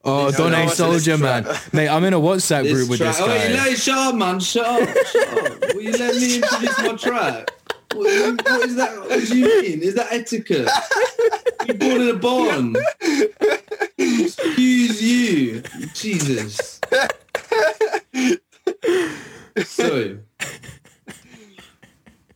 [0.05, 1.47] oh, This- Donny no, what's Soldier, man.
[1.72, 3.64] Mate, I'm in a WhatsApp this group with track, this oh, you guy.
[3.64, 5.74] let shut up, man, shut up, shut up.
[5.74, 7.51] Will you let me introduce my track?
[7.95, 8.99] What, what is that?
[8.99, 9.82] What do you mean?
[9.82, 10.68] Is that etiquette?
[11.66, 12.76] You're born in a barn.
[13.99, 15.62] Excuse you,
[15.95, 16.80] Jesus.
[19.64, 20.18] So,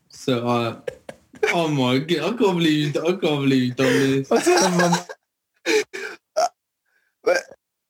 [0.08, 0.76] so I.
[1.52, 2.18] Oh my god!
[2.18, 3.00] I can't believe you.
[3.02, 4.28] I can't believe you've done this.
[7.24, 7.42] But,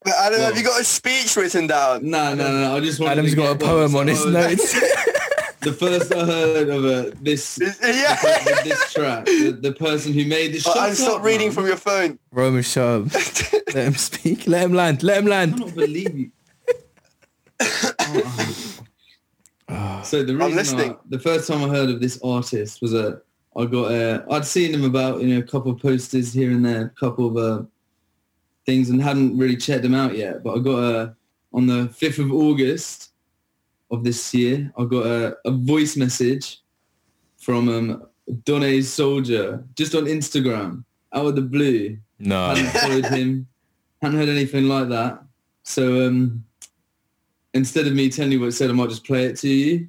[0.03, 2.09] but Adam, have you got a speech written down?
[2.09, 2.77] No, no, no.
[2.77, 4.81] I just wanted Adam's to got a poem on his notes.
[5.61, 8.17] The first I heard of uh, this Yeah.
[8.47, 10.63] with this track, the, the person who made it.
[10.65, 11.55] Oh, and stop reading man.
[11.55, 12.21] from your phone.
[12.31, 13.13] Roman Sharp.
[13.13, 14.47] Let him speak.
[14.47, 15.03] Let him land.
[15.03, 15.55] Let him land.
[15.55, 15.71] I land.
[15.71, 16.31] cannot believe you.
[20.05, 20.93] So the reason listening.
[20.93, 23.21] I, the first time I heard of this artist was a
[23.55, 26.65] I got uh, I'd seen him about you know a couple of posters here and
[26.65, 27.65] there, a couple of uh,
[28.65, 30.43] things, and hadn't really checked them out yet.
[30.43, 31.17] But I got a
[31.53, 33.11] on the fifth of August
[33.91, 36.61] of this year, I got a, a voice message
[37.39, 38.07] from um,
[38.45, 42.49] Donny Soldier just on Instagram out of the blue No.
[42.49, 43.47] hadn't followed him,
[44.03, 45.23] hadn't heard anything like that.
[45.63, 46.45] So um,
[47.55, 49.89] instead of me telling you what it said, I might just play it to you.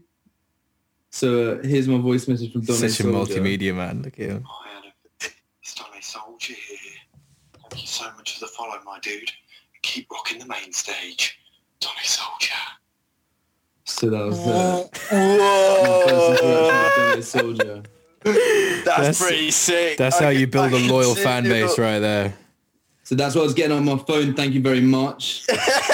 [1.12, 3.42] So uh, here's my voice message from Donny Such a Soldier.
[3.42, 4.04] multimedia man.
[4.04, 4.44] Look at him.
[4.48, 4.92] Hi Adam,
[5.62, 6.78] it's Donny Soldier here.
[7.70, 9.32] Thank you so much for the follow, my dude.
[9.82, 11.40] Keep rocking the main stage.
[11.80, 12.54] Donny Soldier.
[13.86, 16.90] So that was uh, the Whoa!
[17.10, 17.84] Donny Soldier.
[18.24, 19.98] That's, That's- pretty sick.
[19.98, 22.00] That's I how can- you build I a can loyal see fan you- base right
[22.00, 22.34] there.
[23.04, 24.36] So that's what I was getting on my phone.
[24.36, 25.48] Thank you very much.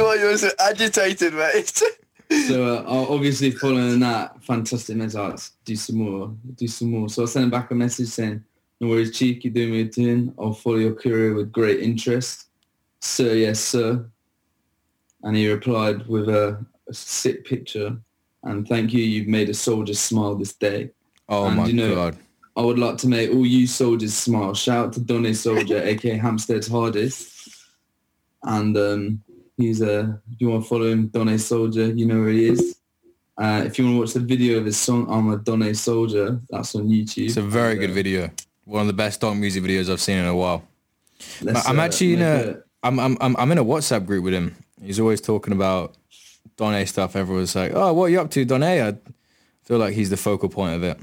[0.00, 1.82] I can see, see you're so agitated, mate.
[2.48, 5.16] So uh, I'll obviously following that, fantastic message.
[5.16, 7.08] I'll do some more, do some more.
[7.08, 8.42] So I sent him back a message saying,
[8.80, 9.86] no worries, Cheek, you're doing what you're
[10.16, 10.34] doing.
[10.38, 12.46] I'll follow your career with great interest.
[13.00, 14.04] Sir, yes, sir.
[15.22, 17.96] And he replied with a, a sick picture.
[18.42, 20.90] And thank you, you've made a soldier smile this day.
[21.28, 22.16] Oh And my you know- god.
[22.58, 24.54] I would like to make all you soldiers smile.
[24.54, 27.30] Shout out to Donny Soldier, aka Hampstead's hardest.
[28.42, 29.22] And um,
[29.56, 32.76] he's a, if you want to follow him, Donny Soldier, you know where he is.
[33.38, 36.40] Uh, if you want to watch the video of his song, I'm a Donny Soldier,
[36.48, 37.26] that's on YouTube.
[37.26, 38.30] It's a very good uh, video.
[38.64, 40.66] One of the best dog music videos I've seen in a while.
[41.46, 44.34] I'm uh, actually in make a I'm, I'm I'm I'm in a WhatsApp group with
[44.34, 44.56] him.
[44.82, 45.96] He's always talking about
[46.56, 47.16] Donny stuff.
[47.16, 48.96] Everyone's like, "Oh, what are you up to, Donny?" I
[49.64, 50.98] feel like he's the focal point of it.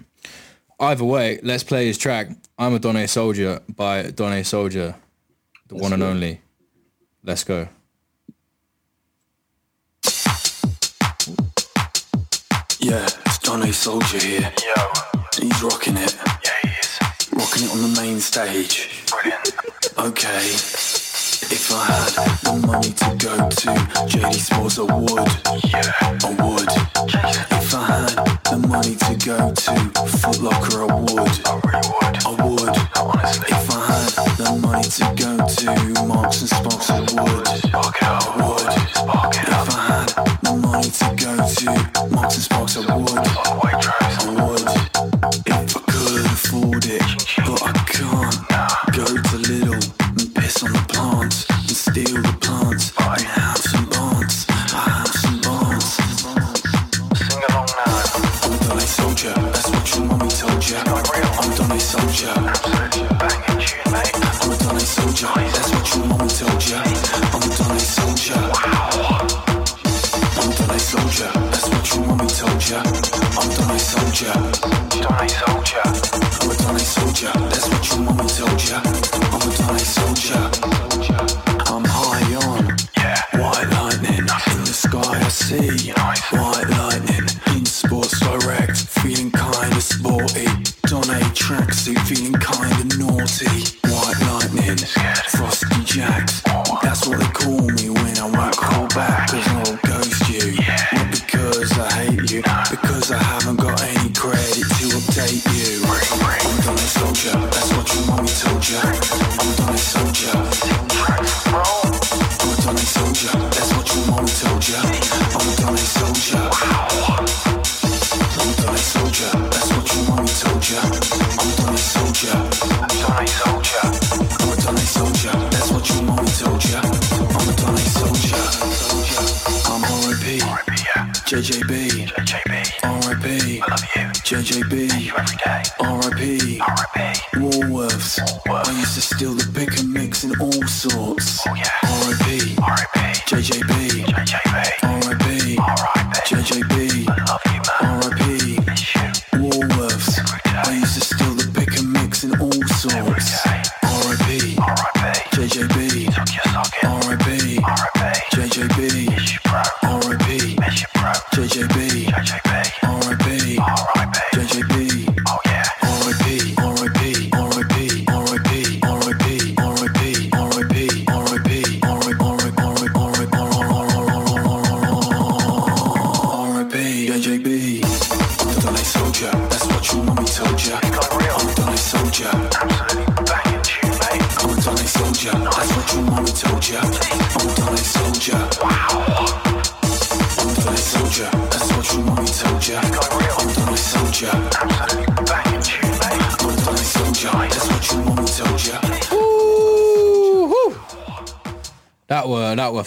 [0.80, 2.30] Either way, let's play his track.
[2.58, 4.96] I'm a Donny Soldier by Donny Soldier,
[5.68, 6.42] the Let's one and only.
[7.24, 7.68] Let's go.
[12.84, 14.52] Yeah, it's Donny Soldier here.
[14.76, 14.92] Yo.
[15.40, 16.18] He's rocking it.
[16.44, 17.00] Yeah, he is.
[17.32, 19.06] Rocking it on the main stage.
[19.10, 19.56] Brilliant.
[19.98, 20.44] Okay.
[21.48, 22.12] If I had
[22.44, 23.72] the money to go to
[24.12, 25.32] JD Sports, I would.
[25.64, 25.94] Yeah.
[25.96, 26.68] I would.
[27.56, 29.76] If I had the money to go to
[30.20, 31.36] Foot Locker, I would.
[31.48, 32.76] I would.
[32.98, 33.48] Honestly.
[33.48, 37.48] If I had the money to go to Marks and Sparks, I would.
[37.64, 38.68] I would.
[38.76, 43.18] If I had money to go to Marks and Sparks, I would.
[43.18, 44.83] I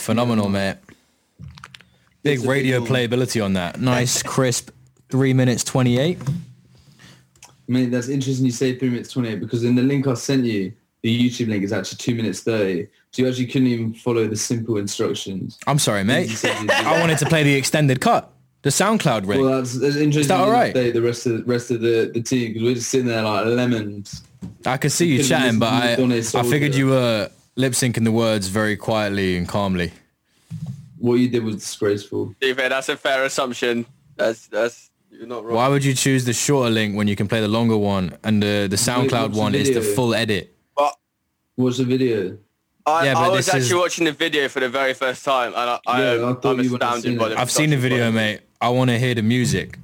[0.06, 0.76] phenomenal, mate.
[2.22, 3.80] Big It's radio playability on that.
[3.80, 4.70] Nice, crisp,
[5.10, 6.18] three minutes twenty eight.
[7.68, 10.44] I mean, that's interesting you say three minutes 28 because in the link I sent
[10.44, 12.86] you, the YouTube link is actually two minutes 30.
[13.10, 15.58] So you actually couldn't even follow the simple instructions.
[15.66, 16.28] I'm sorry, mate.
[16.28, 18.32] You said you- I wanted to play the extended cut,
[18.62, 19.40] the SoundCloud ring.
[19.40, 20.28] Well, that's, that's interesting.
[20.28, 20.72] that all right?
[20.72, 23.46] The rest of the rest of the, the team because we're just sitting there like
[23.46, 24.22] lemons.
[24.64, 28.48] I could see you chatting, but I, I figured you were lip syncing the words
[28.48, 29.92] very quietly and calmly.
[30.98, 32.34] What you did was disgraceful.
[32.38, 33.86] Steve, that's a fair assumption.
[34.16, 35.54] That's that's you're not wrong.
[35.54, 38.42] Why would you choose the shorter link when you can play the longer one and
[38.42, 40.54] the, the SoundCloud what's the one is the full edit?
[41.58, 42.36] Watch the video.
[42.84, 45.24] I, Yeah, but I was this is- actually watching the video for the very first
[45.24, 47.40] time, and I, I, yeah, I am astounded seen by the.
[47.40, 48.14] I've seen the video, quality.
[48.16, 48.40] mate.
[48.60, 49.78] I want to hear the music,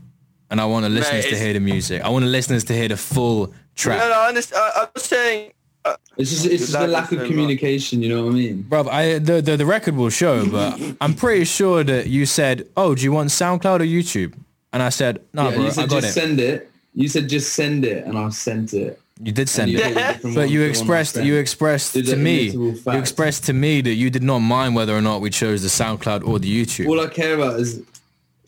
[0.51, 2.03] and I want the listeners to hear the music.
[2.03, 3.99] I want the listeners to hear the full track.
[4.01, 4.63] No, no, I understand.
[4.63, 5.53] I, I'm saying.
[5.85, 7.29] Uh, It's just it's just That a lack so of much.
[7.31, 8.03] communication.
[8.03, 8.63] You know what I mean?
[8.63, 12.67] Bro, I the, the the record will show, but I'm pretty sure that you said,
[12.77, 14.35] "Oh, do you want SoundCloud or YouTube?"
[14.73, 16.71] And I said, "No, yeah, bro, you I got just it." send it.
[16.95, 19.01] You said just send it, and I sent it.
[19.25, 21.37] You did send You it, picked a different but you to one I expressed you
[21.37, 25.21] expressed to me you expressed to me that you did not mind whether or not
[25.21, 26.89] we chose the SoundCloud or the YouTube.
[26.89, 27.79] All I care about is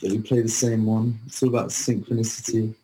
[0.00, 1.18] that we play the same one.
[1.26, 2.74] It's all about synchronicity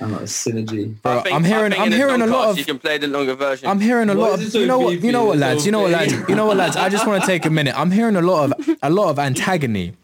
[0.00, 0.94] and synergy.
[1.02, 2.98] Bro, I think- I'm I hearing think I'm hearing a lot of You can play
[2.98, 3.68] the longer version.
[3.68, 5.66] I'm hearing a Why lot of you know what you know what lads?
[5.66, 6.12] You know what lads?
[6.28, 6.76] you know what lads?
[6.76, 7.74] I just want to take a minute.
[7.78, 9.94] I'm hearing a lot of a lot of antagony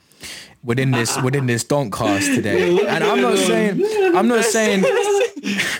[0.63, 2.79] within this within this Doncast today.
[2.87, 3.83] And I'm not saying
[4.17, 5.80] I'm not saying It's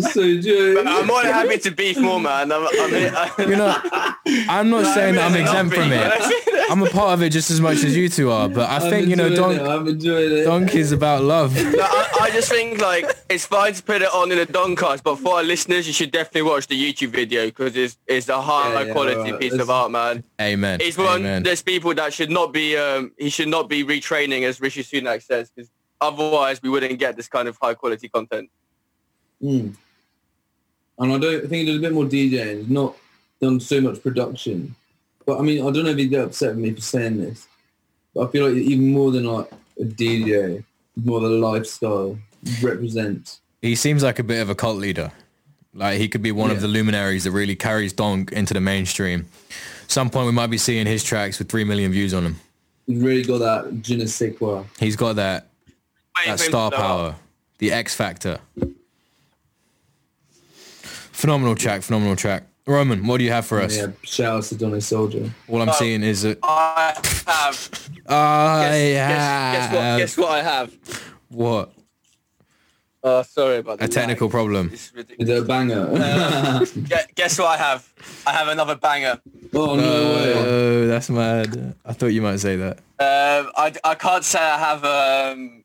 [0.00, 0.80] so joy.
[0.82, 2.50] I'm more than happy to beef more, man.
[2.52, 3.76] I'm, I'm, here- you know
[4.48, 6.12] I'm not saying that I'm exempt from it
[6.70, 8.48] I'm a part of it just as much as you two are.
[8.48, 10.44] But I I'm think you know, enjoying Donk, it, I'm enjoying it.
[10.44, 11.54] Donk is about love.
[11.72, 15.02] No, I, I just think like it's fine to put it on in a Doncast,
[15.02, 18.40] but for our listeners, you should definitely watch the YouTube video because it's it's a
[18.40, 19.40] high Yeah, yeah, quality right.
[19.40, 20.24] piece It's- of art, man.
[20.40, 20.80] Amen.
[20.80, 21.20] He's one.
[21.20, 21.42] Amen.
[21.42, 22.76] There's people that should not be.
[22.76, 25.70] Um, he should not be retraining, as Rishi Sunak says, because
[26.00, 28.48] otherwise we wouldn't get this kind of high quality content.
[29.42, 29.74] Mm.
[31.02, 32.58] And I don't think he did a bit more DJing.
[32.58, 32.96] He's not
[33.40, 34.76] done so much production.
[35.26, 37.48] But I mean, I don't know if he'd get upset with me for saying this.
[38.14, 39.50] But I feel like even more than like
[39.80, 40.62] a DJ,
[40.94, 42.16] more the lifestyle
[42.62, 43.40] represents.
[43.62, 45.10] He seems like a bit of a cult leader.
[45.74, 49.26] Like he could be one of the luminaries that really carries Donk into the mainstream.
[49.88, 52.36] Some point we might be seeing his tracks with three million views on them.
[52.86, 54.64] He's really got that je ne sais quoi.
[54.78, 55.48] He's got that
[56.16, 56.90] Waiting that star to blow up.
[56.90, 57.16] power,
[57.58, 58.38] the X factor.
[61.12, 62.44] Phenomenal track, phenomenal track.
[62.66, 63.76] Roman, what do you have for us?
[63.76, 65.30] Yeah, shout out to Donny Soldier.
[65.48, 65.72] All I'm Oh.
[65.72, 66.94] seeing is that I
[67.26, 67.70] have.
[68.08, 69.98] I Guess, guess, have guess what?
[69.98, 70.72] Guess what I have.
[71.28, 71.72] what?
[73.04, 74.32] Uh, sorry about the A technical lag.
[74.32, 74.70] problem.
[74.72, 75.86] It's Is it a banger?
[75.86, 77.92] Gue- guess what I have?
[78.24, 79.20] I have another banger.
[79.54, 79.82] oh, no
[80.14, 80.34] way.
[80.36, 81.74] Oh, that's mad.
[81.84, 82.78] I thought you might say that.
[83.00, 84.84] Um, I, I can't say I have.
[84.84, 85.61] Um,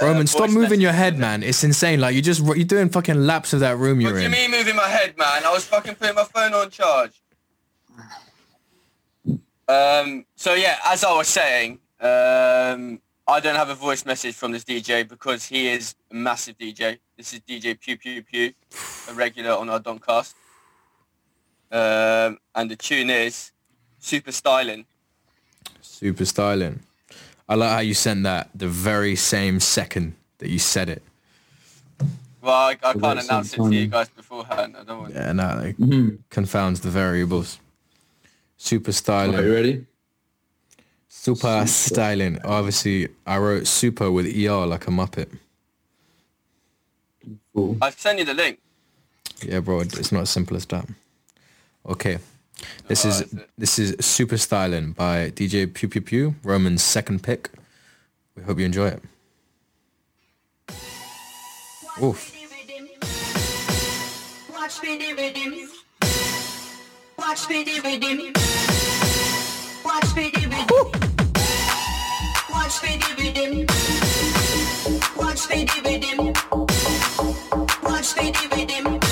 [0.00, 1.42] Roman, uh, stop moving your head, man.
[1.42, 2.00] It's insane.
[2.00, 4.32] Like you just you're doing fucking laps of that room What you're do you in.
[4.32, 5.44] mean moving my head, man?
[5.44, 7.20] I was fucking putting my phone on charge.
[9.68, 14.52] Um, so yeah, as I was saying, um, I don't have a voice message from
[14.52, 16.98] this DJ because he is a massive DJ.
[17.16, 18.52] This is DJ Pew Pew Pew,
[19.10, 20.34] a regular on our Doncast.
[21.70, 23.52] Um, and the tune is
[23.98, 24.86] Super Styling.
[25.82, 26.80] Super styling.
[27.48, 31.02] I like how you sent that the very same second that you said it.
[32.42, 34.76] Well, I, I Well, can't announce sounds it to you guys beforehand.
[34.78, 35.14] I don't want.
[35.14, 36.18] Yeah, no, it Mhm.
[36.30, 37.58] confounds the variables.
[38.56, 39.44] Super Right, styling.
[39.44, 39.86] you ready?
[41.08, 42.38] Super styling.
[42.44, 45.28] Obviously, I wrote super with ER like a Muppet.
[47.54, 47.76] Cool.
[47.82, 48.58] I sent you the link.
[49.42, 50.86] Yeah, bro, it's not as simple as that.
[51.86, 52.18] Okay.
[52.88, 57.22] This Oh, is is this is Super Styling by DJ Pew Pew Pew, Roman's second
[57.22, 57.50] pick.
[58.36, 59.02] We hope you enjoy it.
[62.02, 62.34] Oof.
[64.52, 65.68] Watch me the rhythm.
[67.18, 68.32] Watch me the rhythm.
[69.84, 70.82] Watch me the rhythm.
[72.50, 73.66] Watch me the rhythm.
[75.16, 76.18] Watch me the rhythm.
[77.82, 79.07] Watch me the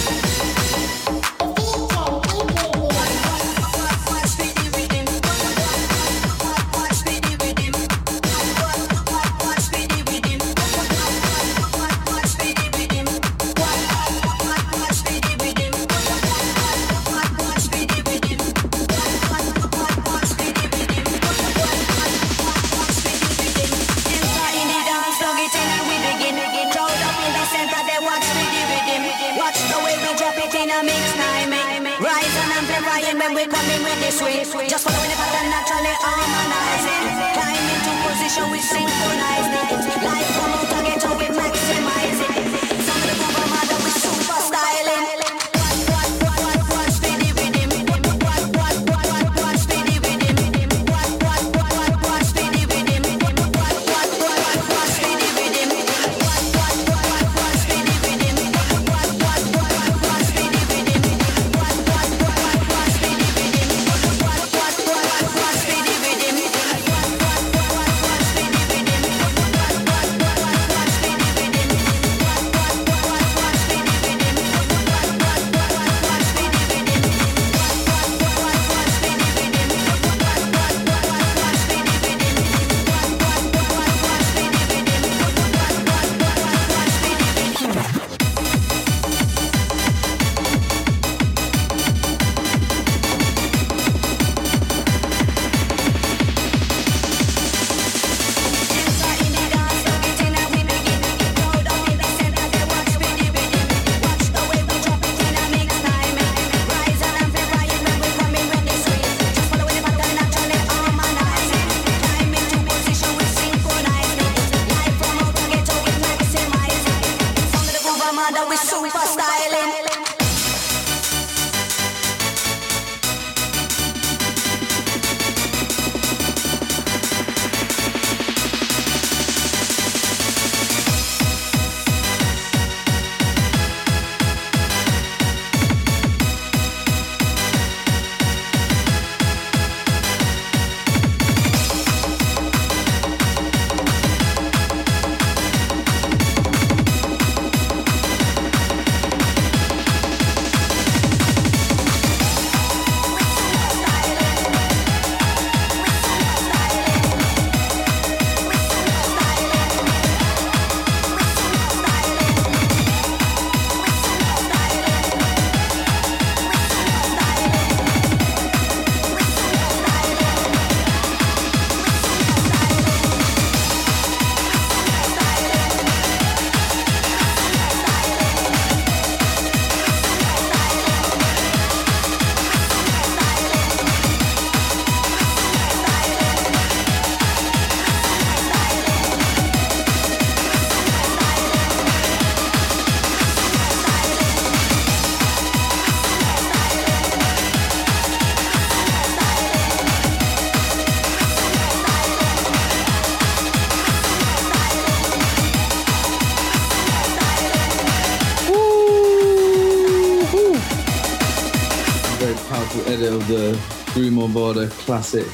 [214.07, 215.27] the Groove Armada classic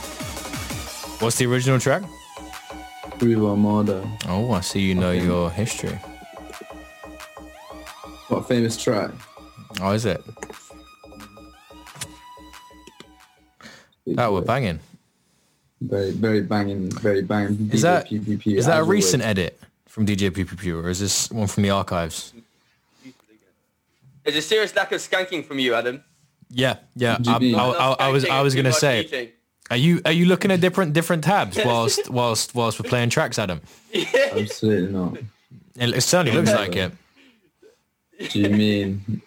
[1.21, 2.03] What's the original track?
[3.19, 4.11] Groove Armada.
[4.27, 5.95] Oh, I see you know your history.
[8.29, 9.11] What a famous track.
[9.81, 10.21] Oh, is it?
[14.07, 14.81] That were banging.
[15.81, 17.71] Very, very banging, very banging.
[17.73, 20.99] Is DJ that PPP, is that a as recent edit from DJ PPP or is
[20.99, 22.33] this one from the archives?
[24.25, 26.03] There's a serious lack of skanking from you, Adam.
[26.53, 27.17] Yeah, yeah.
[27.19, 27.61] What do you I.
[27.71, 29.29] I- I- I was I was gonna say, eating.
[29.71, 33.39] are you are you looking at different different tabs whilst whilst whilst we're playing tracks,
[33.39, 33.61] Adam?
[34.33, 35.17] Absolutely not.
[35.77, 36.93] It, it certainly looks like it.
[38.31, 39.23] Do you mean?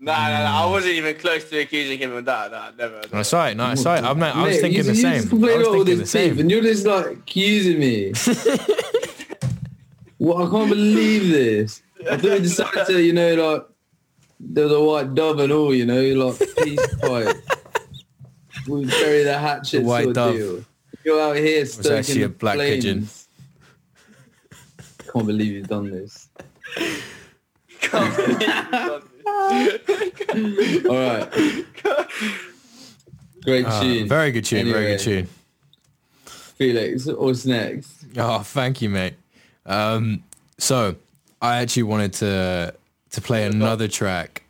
[0.00, 2.52] Nah, nah, nah, I wasn't even close to accusing him of that.
[2.52, 3.00] Nah, never.
[3.12, 3.98] No, sorry, no, sorry.
[3.98, 5.14] I'm not, I was Mate, thinking you, the you same.
[5.14, 6.38] Just I complain was about all thinking the this beef, same.
[6.38, 8.12] and you're just like accusing me.
[10.18, 11.82] well, I can't believe this.
[12.08, 13.66] I thought we decided to, you know, like
[14.40, 17.36] there's a white dove and all, you know, like peace pipe.
[18.66, 20.34] We bury the hatchet White sort dove.
[20.36, 20.64] deal.
[21.04, 22.76] You're out here was actually a the black flames.
[22.84, 23.08] pigeon.
[25.12, 26.28] Can't believe you've done this.
[30.88, 31.64] All right.
[33.44, 34.08] Great Uh, tune.
[34.08, 35.28] very good tune, very good Anyway, tune.
[36.56, 38.04] Felix, what's next?
[38.16, 39.14] Oh, thank you, mate.
[39.64, 40.24] Um,
[40.58, 40.96] so
[41.40, 42.74] I actually wanted to
[43.10, 44.42] to play another track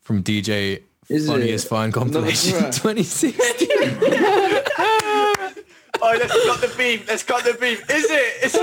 [0.00, 1.68] from DJ Is Funniest it?
[1.68, 2.72] Vine compilation track?
[2.72, 3.40] 2016.
[6.02, 7.06] Oh, let's cut the beef.
[7.08, 7.88] Let's cut the beef.
[7.88, 8.44] Is it?
[8.44, 8.54] Is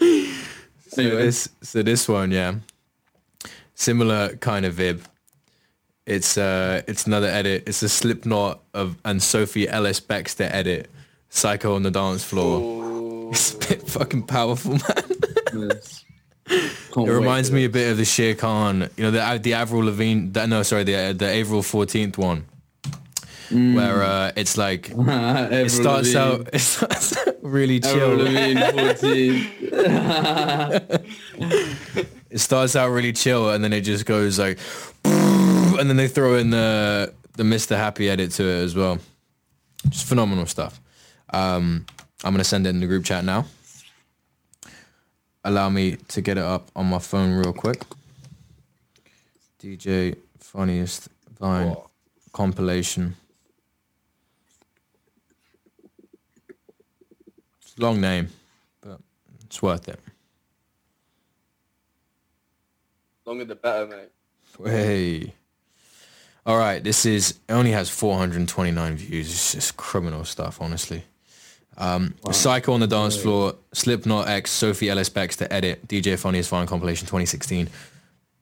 [0.90, 2.54] So this, so this one, yeah,
[3.74, 5.00] similar kind of vib.
[6.06, 7.64] It's uh, it's another edit.
[7.68, 10.90] It's a Slipknot of and Sophie Ellis Bextor edit.
[11.28, 13.30] Psycho on the dance floor.
[13.30, 15.04] It's a bit fucking powerful, man.
[15.70, 16.04] Yes.
[16.48, 17.66] Can't It reminds me it.
[17.66, 20.30] a bit of the Shere Khan, you know, the the Avril Lavigne.
[20.30, 22.46] The, no, sorry, the the Avril Fourteenth one,
[23.50, 23.74] Mm.
[23.76, 26.42] where uh, it's like it starts Lavigne.
[26.44, 28.72] out it starts out really Avril chill.
[28.72, 29.46] 14.
[32.30, 34.58] It starts out really chill, and then it just goes like,
[35.04, 37.74] and then they throw in the the Mr.
[37.76, 38.98] Happy edit to it as well.
[39.88, 40.78] Just phenomenal stuff.
[41.32, 41.86] Um,
[42.24, 43.46] I'm gonna send it in the group chat now.
[45.44, 47.82] Allow me to get it up on my phone real quick.
[49.60, 51.08] DJ funniest
[51.38, 51.76] Vine
[52.32, 53.16] compilation.
[57.62, 58.28] It's a long name,
[58.80, 59.00] but
[59.44, 60.00] it's worth it.
[63.24, 64.10] Longer the better, mate.
[64.64, 65.34] Hey.
[66.46, 69.30] All right, this is it only has 429 views.
[69.30, 71.04] It's just criminal stuff, honestly.
[71.78, 76.66] Um, Psycho on the dance floor, Slipknot X, Sophie Ellis Bextor edit, DJ Funniest Vine
[76.66, 77.68] compilation 2016.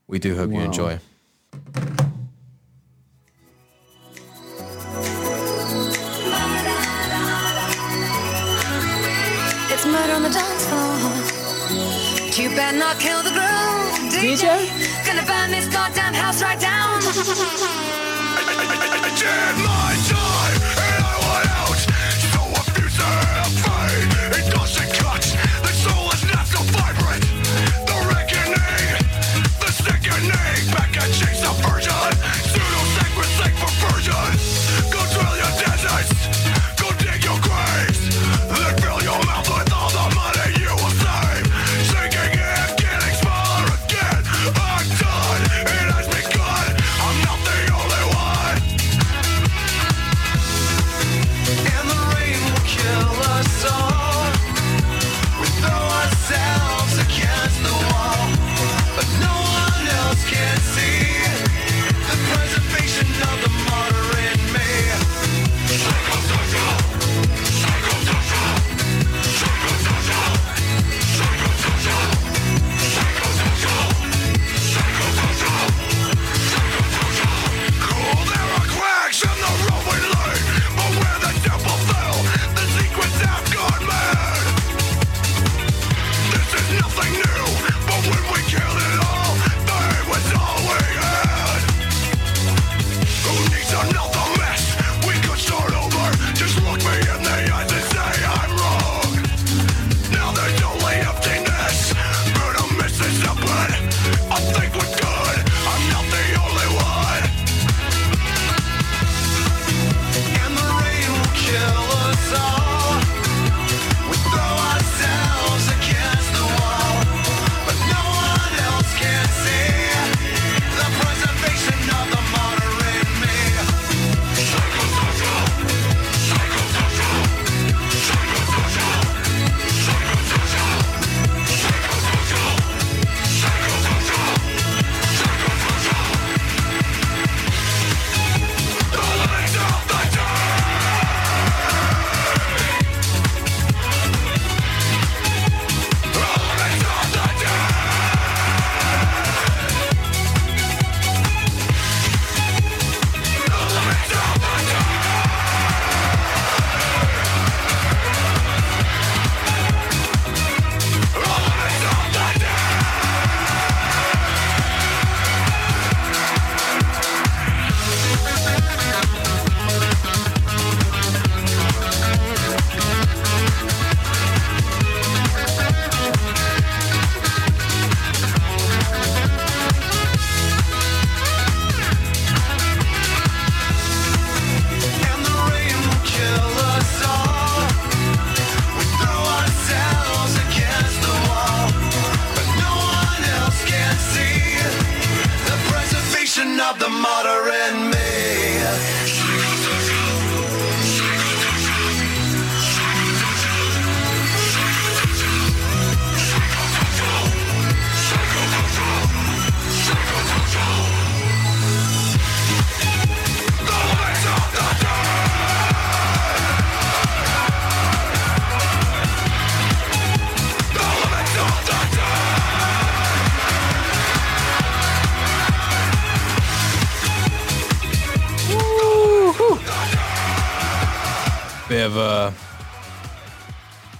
[0.08, 0.98] We do hope you enjoy.
[9.68, 10.96] It's murder on the dance floor.
[12.42, 14.46] You better not kill the groove, DJ.
[15.06, 18.15] Gonna burn this goddamn house right down.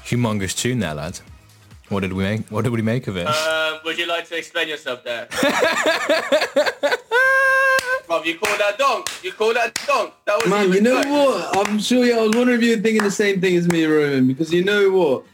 [0.07, 1.23] Humongous tune there, lads.
[1.89, 2.49] What did we make?
[2.49, 3.27] What did we make of it?
[3.27, 5.29] Um, would you like to explain yourself there?
[8.09, 9.09] Rob, you call that donk?
[9.25, 10.15] You call that donk?
[10.27, 11.11] That was Man, even you know good.
[11.57, 11.69] what?
[11.69, 13.85] I'm sure yeah, I was wondering if you were thinking the same thing as me,
[13.85, 15.25] Roman, because you know what?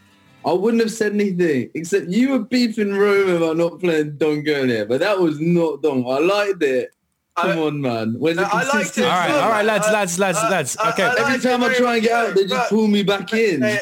[0.45, 4.85] I wouldn't have said anything, except you were beefing Roman about not playing Don earlier,
[4.85, 6.05] but that was not Don.
[6.05, 6.93] I liked it.
[7.35, 8.15] Come on, man.
[8.19, 8.71] Where's the I liked it.
[8.71, 9.03] consistency?
[9.09, 10.77] all right, all right, lads, lads, lads, lads.
[10.89, 11.11] Okay.
[11.17, 13.63] Every time I try and get out, they just pull me back in.
[13.63, 13.77] I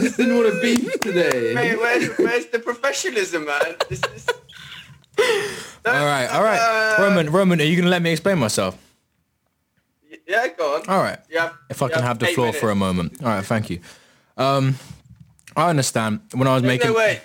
[0.00, 1.52] just didn't want to beef today.
[1.54, 3.76] Mate, where's, where's the professionalism, man?
[3.90, 4.26] This is...
[5.84, 6.96] All right, all right.
[6.98, 8.78] Roman, Roman, are you gonna let me explain myself?
[10.26, 10.88] Yeah, go on.
[10.88, 11.18] All right.
[11.28, 11.52] Yeah.
[11.68, 13.22] If I can have the floor for a moment.
[13.22, 13.80] All right, thank you.
[14.36, 14.76] Um,
[15.56, 16.20] I understand.
[16.32, 17.20] When I was There's making, no way.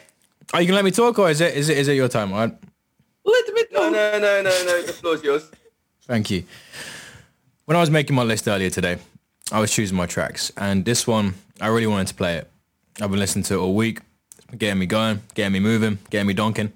[0.54, 2.34] are you gonna let me talk, or is it is it is it your time?
[2.34, 2.58] All right.
[3.26, 4.82] Little bit no, no, no, no, no.
[4.84, 5.50] The floor's yours.
[6.04, 6.44] Thank you.
[7.66, 9.00] When I was making my list earlier today,
[9.52, 12.50] I was choosing my tracks, and this one I really wanted to play it.
[13.02, 14.02] I've been listening to it all week,
[14.58, 16.72] getting me going, getting me moving, getting me donking.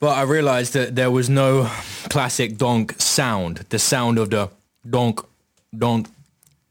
[0.00, 1.70] But I realized that there was no
[2.10, 3.58] classic donk sound.
[3.70, 4.50] The sound of the
[4.88, 5.20] donk,
[5.76, 6.08] donk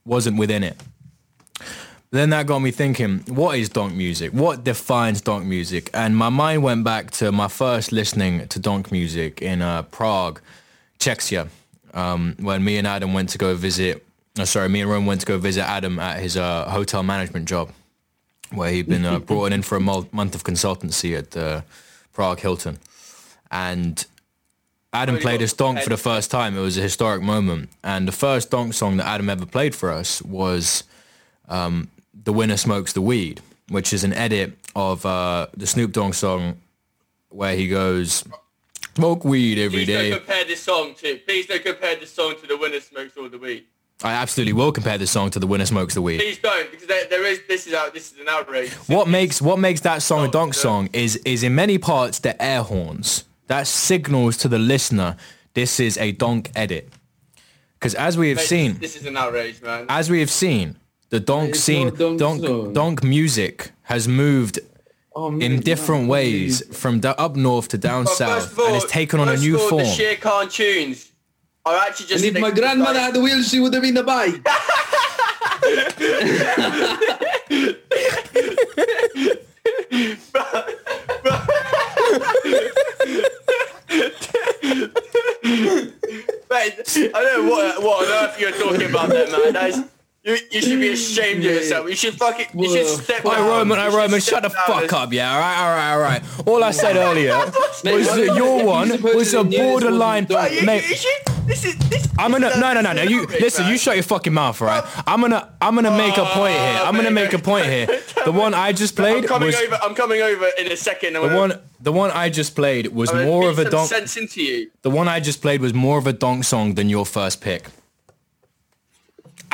[0.06, 0.80] wasn't within it.
[2.14, 4.34] Then that got me thinking, what is donk music?
[4.34, 5.90] What defines donk music?
[5.96, 10.40] And my mind went back to my first listening to donk music in uh, Prague,
[11.00, 11.50] Czechia,
[11.96, 14.06] um, when me and Adam went to go visit,
[14.38, 17.50] uh, sorry, me and Rome went to go visit Adam at his uh, hotel management
[17.50, 17.72] job,
[18.52, 21.62] where he'd been uh, brought in for a month of consultancy at uh,
[22.14, 22.78] Prague Hilton.
[23.50, 24.06] And
[24.94, 26.56] Adam played us donk for the first time.
[26.56, 27.72] It was a historic moment.
[27.84, 30.84] And the first donk song that Adam ever played for us was
[31.50, 31.90] um,
[32.24, 36.58] The Winner Smokes the Weed, which is an edit of uh, the Snoop Dogg song
[37.30, 38.24] where he goes,
[38.96, 40.10] smoke weed every Please day.
[40.12, 41.18] don't compare this song to.
[41.28, 43.66] Please don't compare this song to the winner smokes all the weed.
[44.04, 46.18] I absolutely will compare this song to The Winner Smokes the Weed.
[46.20, 47.40] Please don't, because there, there is.
[47.48, 47.94] This is out.
[47.94, 48.72] This is an outrage.
[48.90, 52.42] What makes what makes that song a donk song is is in many parts the
[52.42, 53.24] air horns.
[53.48, 55.16] That signals to the listener
[55.54, 56.90] this is a donk edit.
[57.80, 59.86] Because as we have Mate, seen, This is an outrage, man.
[59.88, 60.78] as we have seen,
[61.14, 64.60] the donk It's scene, not donk donk, donk music has moved
[65.16, 68.66] Oh, in different no, ways from da- up north to down But south, first all,
[68.66, 69.84] and it's taken on a new of all, form.
[69.84, 71.12] The sheer cartoons
[71.68, 72.26] are actually just.
[72.26, 74.44] And if my grandmother had the wheel, she would have been the bike.
[85.44, 85.94] Mate,
[87.14, 89.54] I don't know what what on earth you're talking about, there, man.
[89.54, 89.84] That is,
[90.24, 91.90] you, you should be ashamed of yourself.
[91.90, 92.48] You should fucking.
[92.54, 93.46] You should step down.
[93.48, 95.34] Roman, should Roman, shut the fuck up, yeah.
[95.34, 96.48] All right, all right, all right.
[96.48, 100.52] All I said earlier was that your one was a knew this wasn't borderline, donk.
[100.52, 100.84] You, you, mate.
[101.46, 102.08] this is this.
[102.18, 105.20] I'm gonna no no no no you listen you shut your fucking mouth right I'm
[105.20, 107.88] gonna I'm gonna make a point here oh, I'm gonna Oh, make a point here
[108.26, 109.80] the one I just I'm played coming was over.
[109.82, 111.14] I'm coming over in a second.
[111.14, 114.70] the one the one I just played was more of a donk sense into you.
[114.84, 117.66] the one I just played was more of a donk song than your first pick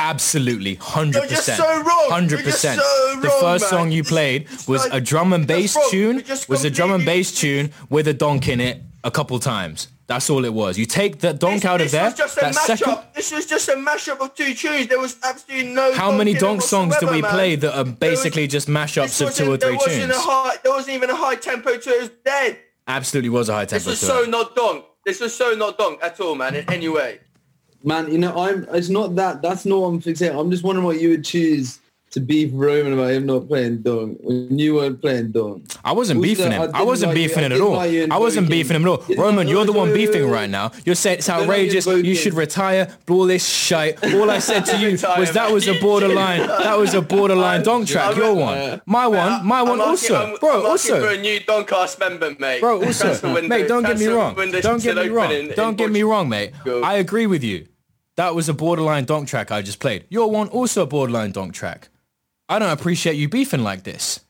[0.00, 2.08] absolutely 100% so wrong.
[2.10, 3.70] 100% so the first man.
[3.70, 7.32] song you played was like- a drum and bass tune was a drum and bass
[7.32, 11.20] tune with a donk in it a couple times that's all it was you take
[11.20, 12.78] the donk This- out of this there just a that mashup.
[12.78, 14.86] second This was just a mashup of two tunes.
[14.88, 15.92] There was absolutely no.
[15.92, 19.44] How many donk songs do we whatsoever, play that are basically just mashups of two
[19.52, 20.16] or three there wasn't tunes?
[20.16, 21.96] A high, there wasn't even a high tempo to it.
[21.96, 22.58] It was dead.
[22.88, 23.84] Absolutely was a high tempo.
[23.84, 24.30] This was so it.
[24.30, 24.84] not donk.
[25.04, 26.54] This was so not donk at all, man.
[26.54, 27.20] In any way.
[27.82, 28.66] Man, you know, I'm.
[28.72, 29.42] It's not that.
[29.42, 30.38] That's not what I'm fixating.
[30.38, 34.16] I'm just wondering what you would choose to beef Roman about him not playing Dong
[34.20, 35.64] when you weren't playing Dong.
[35.84, 36.70] I wasn't Also, beefing him.
[36.74, 37.78] I, wasn't like beefing it at all.
[37.78, 39.04] I wasn't beefing him at all.
[39.16, 40.72] Roman, you're the one beefing right now.
[40.84, 41.86] You're saying it's Didn't like you outrageous.
[41.86, 42.96] You should retire.
[43.08, 44.02] All this shite.
[44.14, 46.46] All I said to you was that was a borderline.
[46.46, 48.16] That was a borderline donk track.
[48.16, 48.80] Your one.
[48.86, 49.46] My one.
[49.46, 50.36] My one also.
[50.38, 51.08] Bro, I'm for also.
[51.08, 52.60] a new Doncast member, mate.
[52.60, 54.34] Bro, also, mate, don't get me wrong.
[54.34, 55.50] Don't get me wrong.
[55.54, 56.52] Don't get me wrong, mate.
[56.66, 57.66] I agree with you.
[58.20, 60.04] That was a borderline donk track I just played.
[60.10, 61.88] Your one also a borderline donk track.
[62.50, 64.20] I don't appreciate you beefing like this.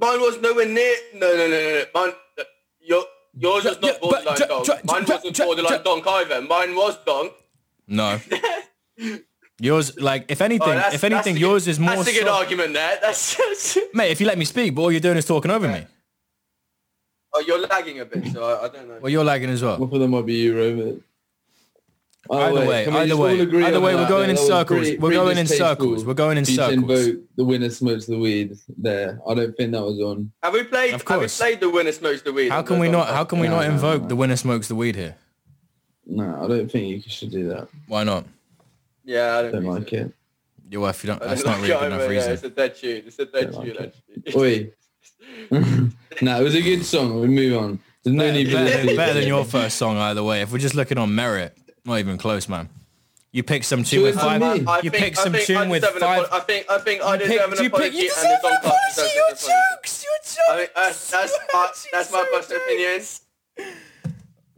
[0.00, 0.94] Mine was nowhere near.
[1.12, 1.58] No, no, no, no.
[1.58, 1.84] no.
[1.94, 2.44] Mine, uh,
[2.80, 4.64] your, yours was Yeah, not borderline ju- donk.
[4.64, 6.40] ju- Mine ju- wasn't borderline donk either.
[6.40, 7.34] Mine was donk.
[7.86, 8.18] No.
[9.60, 11.96] yours, like, if anything, Oh, if anything, that's a good- yours is more.
[11.96, 12.98] That's a good soft- argument there.
[13.02, 13.78] That's just...
[13.92, 15.84] Mate, if you let me speak, but all you're doing is talking over me.
[17.34, 19.00] Oh, you're lagging a bit, so I, I don't know.
[19.02, 19.76] Well, you're lagging as well.
[19.76, 21.04] One of them might be you, Roman.
[22.30, 24.80] Oh, Either wait, way, either way, agree either way, we're going in circles.
[24.80, 26.04] pretty- We're pretty going in circles.
[26.06, 27.06] We're going in for you to circles.
[27.06, 29.20] invoke the winner smokes the weed there.
[29.28, 30.32] I don't think that was on.
[30.42, 30.94] Have we played?
[30.94, 31.38] Of course.
[31.38, 32.48] Have we played the winner smokes the weed?
[32.48, 33.08] How can we not?
[33.08, 34.08] How can we No, not invoke no.
[34.08, 35.16] the winner smokes the weed here?
[36.06, 37.68] No, I don't think you should do that.
[37.88, 38.24] Why not?
[39.04, 39.96] Yeah, I don't, Don't like so.
[39.96, 40.12] it.
[40.70, 41.20] Your wife, you don't.
[41.20, 42.32] That's don't really good enough yeah, reason.
[42.32, 43.02] It's a dead tune.
[43.06, 43.76] It's a dead tune,
[44.26, 44.34] actually.
[44.36, 44.72] Oi.
[46.22, 47.20] nah, it was a good song.
[47.20, 47.78] We move on.
[48.02, 50.42] There's no need better, better than your first song either way.
[50.42, 52.68] If we're just looking on merit, not even close, man.
[53.32, 54.40] You picked some tune with five.
[54.40, 54.64] me.
[54.66, 56.28] I You think- picked I some think tune with deserve an five.
[56.32, 57.90] I think I think I You deserve an picked- you apology.
[57.90, 59.14] picked- you and the deserve an apology.
[59.16, 59.52] Your an apology.
[59.74, 60.04] jokes.
[60.04, 60.74] Your I mean, jokes.
[61.10, 63.00] that's that's my, that's my personal opinion.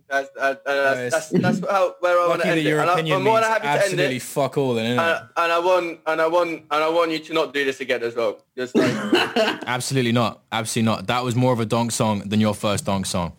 [0.08, 2.68] That's uh, uh, that's, that's that's how where I want to that end it.
[2.70, 4.22] your And I, opinion I'm more than happy to end absolutely it.
[4.22, 5.00] fuck all, then, innit?
[5.00, 7.80] Uh, and I want and I want and I want you to not do this
[7.80, 8.38] again as well.
[8.56, 8.92] Just like
[9.66, 10.42] Absolutely not.
[10.52, 11.06] Absolutely not.
[11.08, 13.32] That was more of a donk song than your first donk song.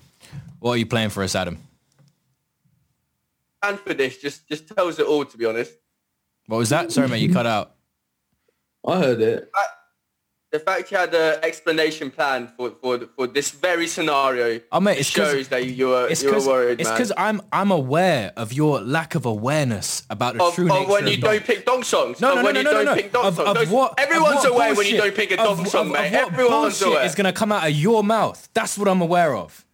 [0.59, 1.59] What are you playing for us, Adam?
[3.63, 5.25] And for this, just just tells it all.
[5.25, 5.73] To be honest,
[6.47, 6.91] What was that?
[6.91, 7.73] Sorry, mate, you cut out.
[8.87, 9.51] I heard it.
[10.49, 14.97] the fact you had an explanation plan for for for this very scenario Oh, mate,
[14.97, 18.31] it's 'cause- shows that you were It's you were worried, it's because I'm I'm aware
[18.37, 21.23] of your lack of awareness about the of, true of nature when you donk.
[21.33, 22.21] don't pick dong songs.
[22.21, 23.01] No, no, no, when no, you no, don't no, no.
[23.01, 23.49] pick dong Of, songs.
[23.49, 23.99] of Those- what?
[23.99, 26.07] Everyone's of what aware when you don't pick a of- dong song, of, mate.
[26.07, 27.05] Of what Everyone's bullshit aware.
[27.05, 28.47] is going to come out of your mouth.
[28.53, 29.65] That's what I'm aware of.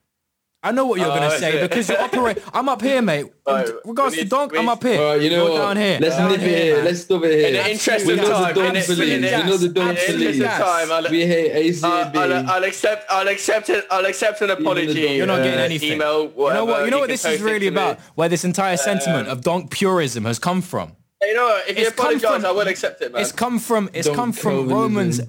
[0.66, 1.70] I know what you're Oh, going to say it.
[1.70, 2.38] because you operate.
[2.54, 3.26] I'm up here, mate.
[3.48, 5.02] In regards we to donk, we I'm need- up here.
[5.02, 5.58] All right, you know You're what?
[5.60, 5.98] down here.
[6.00, 6.76] Let's Down nip it here, here.
[6.78, 6.86] man.
[6.86, 7.48] Let's stop it here.
[7.48, 9.00] In the interest We're of time, the in donk the- police.
[9.00, 10.40] We're not the in donk the police.
[10.40, 12.16] of time, I'll- We hate Uh, ACAB.
[12.16, 13.06] I'll, I'll accept.
[13.12, 13.86] I'll accept it.
[13.92, 15.02] I'll accept an apology.
[15.02, 15.92] You're not getting uh, anything.
[15.94, 16.32] Email.
[16.36, 16.86] you know what?
[16.86, 17.76] You know what this is really to me.
[17.78, 18.00] about?
[18.16, 20.96] Where this entire sentiment of donk purism has come from.
[21.22, 21.60] You know?
[21.68, 23.22] If you It's come apologise, from- I will accept it, man.
[23.22, 24.70] It's come from it's come from.
[24.70, 25.20] Roman's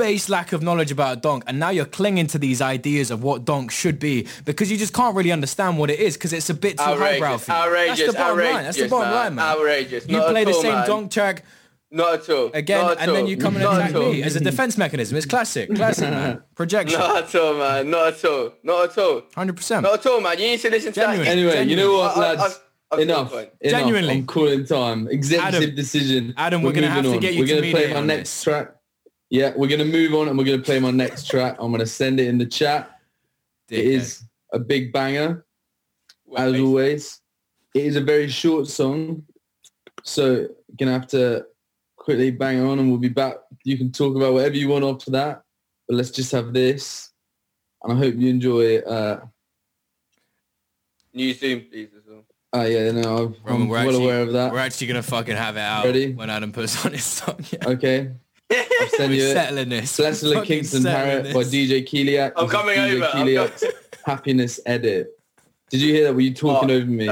[0.00, 3.44] base lack of knowledge about donk, and now you're clinging to these ideas of what
[3.44, 6.54] donk should be because you just can't really understand what it is because it's a
[6.54, 7.56] bit too highbrow for you.
[7.58, 8.64] outrageous, That's the bottom outrageous, line.
[8.64, 9.14] That's the bottom man.
[9.14, 9.44] line, man.
[9.56, 10.08] Outrageous.
[10.08, 10.86] You Not play the all, same man.
[10.88, 11.44] donk track
[11.90, 12.50] Not at all.
[12.54, 14.78] again, Not at and then you come and Not attack at me as a defense
[14.78, 15.16] mechanism.
[15.18, 16.42] It's classic, classic, man.
[16.54, 17.90] Projection, Not at all, man.
[17.90, 18.52] Not at all.
[18.62, 19.22] Not at all.
[19.34, 19.82] hundred percent.
[19.82, 20.38] Not at all, man.
[20.38, 21.24] You need to listen to Genuine.
[21.26, 21.30] that.
[21.36, 22.42] Anyway, you know what, I- I- lads?
[22.42, 22.54] I've-
[22.92, 23.32] I've Enough.
[23.32, 23.48] Enough.
[23.64, 24.14] Genuinely.
[24.14, 25.06] I'm calling time.
[25.08, 26.34] Executive Adam, decision.
[26.36, 27.20] Adam, we're gonna have to on.
[27.20, 28.42] get you We're to gonna play mediate my next this.
[28.42, 28.72] track.
[29.30, 31.56] Yeah, we're gonna move on and we're gonna play my next track.
[31.60, 32.98] I'm gonna send it in the chat.
[33.70, 35.44] It is a big banger,
[36.36, 37.20] as Wait, always.
[37.72, 39.24] It is a very short song,
[40.02, 41.46] so you're gonna have to
[41.96, 43.36] quickly bang on, and we'll be back.
[43.62, 45.44] You can talk about whatever you want after that,
[45.86, 47.10] but let's just have this,
[47.84, 48.86] and I hope you enjoy it.
[48.86, 49.20] Uh,
[51.14, 52.24] New Zoom, please, as well.
[52.52, 54.52] oh yeah, no, I'm, Roman, I'm we're well actually, aware of that.
[54.52, 56.12] We're actually gonna fucking have it out Ready?
[56.12, 57.44] when Adam puts on his song.
[57.52, 57.68] Yeah.
[57.68, 58.10] Okay,
[58.52, 59.34] I'll send you We're it.
[59.34, 59.90] settling this.
[59.92, 61.42] Celestial Fucking Kingston settling Parrot by.
[61.50, 62.32] DJ Keeliak.
[62.36, 63.52] I'm coming DJ over.
[63.68, 63.72] I'm
[64.06, 65.08] Happiness Edit.
[65.70, 66.14] Did you hear that?
[66.14, 67.06] Were you talking Oh, over me?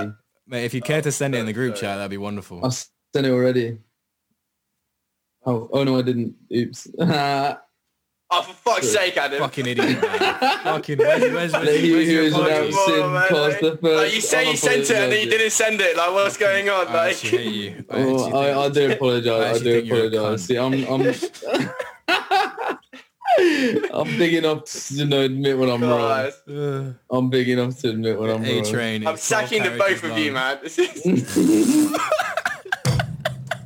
[0.47, 1.81] Mate, if you care to send it in the group oh, sorry.
[1.93, 2.65] chat, that'd be wonderful.
[2.65, 3.79] I sent it already.
[5.47, 6.35] Oh, oh no, I didn't.
[6.53, 6.89] Oops.
[8.31, 9.39] Let Oh, for fuck's sake, Adam.
[9.41, 9.99] Fucking idiot.
[9.99, 12.75] Fucking where's, where's, where's, he where's your apologies?
[12.77, 13.83] Come man, cast the first.
[14.05, 15.97] Like you say you sent it and then you didn't send it.
[15.97, 16.89] Like, what's going on?
[16.89, 17.85] I Like, hate you.
[17.91, 19.41] Oh, I, Oh, actually I, I do apologize.
[19.41, 20.45] I, actually do think you're a apologize.
[20.45, 21.01] See, I'm, I'm,
[23.95, 25.99] I'm big enough to you know, admit when I'm wrong.
[25.99, 26.33] God.
[26.51, 26.95] Ugh.
[27.11, 28.65] I'm big enough to admit when I'm A wrong.
[28.71, 29.07] train.
[29.07, 30.59] I'm sacking the both of you, man.
[30.63, 31.97] This is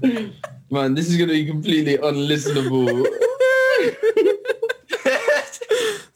[0.70, 3.04] Man, this is gonna be completely unlistenable.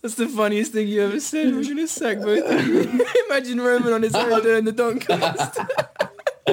[0.06, 1.52] That's the funniest thing you ever said.
[1.52, 2.44] We're gonna sack both.
[2.48, 3.04] of you.
[3.28, 5.68] Imagine Roman on his own doing the doncast.
[6.48, 6.52] Uh,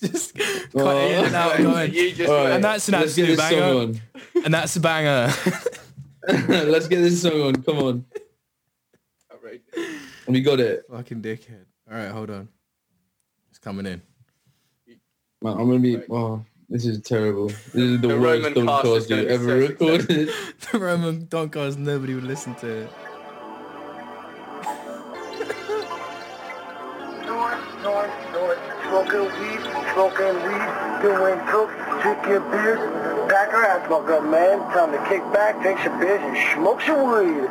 [0.00, 1.58] Just cut it in and out.
[1.58, 1.92] going.
[1.92, 4.00] you just all right, And that's an let's absolute banger.
[4.42, 5.30] And that's a banger.
[6.26, 7.62] let's get this song on.
[7.62, 8.04] Come on,
[9.30, 9.62] outrageous.
[10.26, 10.84] we got it.
[10.90, 11.66] Fucking dickhead.
[11.90, 12.48] All right, hold on.
[13.50, 14.00] It's coming in.
[15.42, 15.98] Man, I'm gonna be.
[16.10, 17.48] Oh, this is terrible.
[17.48, 20.30] This is the, The worst Roman cast we've ever so recorded.
[20.72, 22.90] The Roman doncast, nobody would listen to it.
[27.26, 28.58] North, north, north,
[28.88, 29.62] smoking weed,
[29.92, 30.66] smoking weed,
[31.02, 32.80] doing coke, drink your beers,
[33.30, 34.58] pack her ass smoke up, man.
[34.72, 37.50] Time to kick back, take some beers, and smoke some weed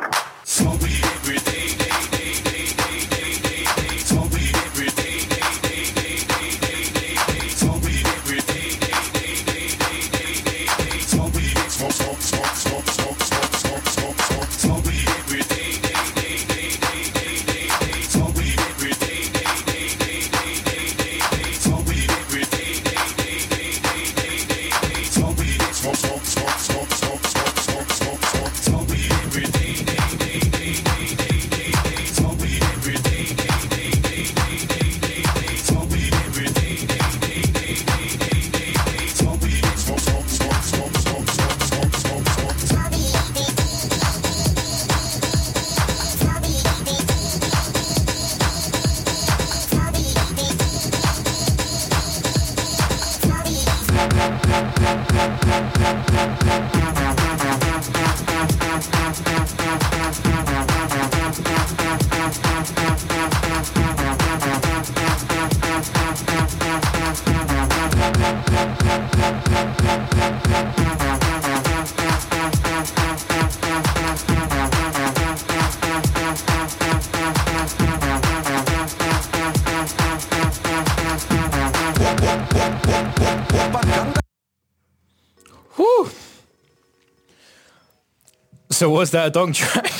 [88.92, 89.90] was that a donk track?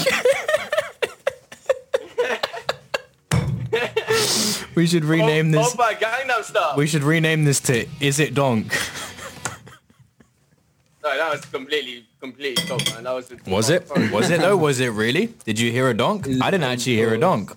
[4.74, 5.74] we should rename oh, this.
[5.74, 6.74] Oh my Gangnam Style.
[6.76, 8.72] We should rename this to "Is It Donk."
[11.03, 13.05] No, that was completely, completely top, man.
[13.05, 13.28] That was.
[13.28, 13.90] The Was it?
[14.12, 14.57] Was it though?
[14.57, 15.34] Was it really?
[15.45, 16.28] Did you hear a donk?
[16.40, 17.53] I didn't actually hear a donk.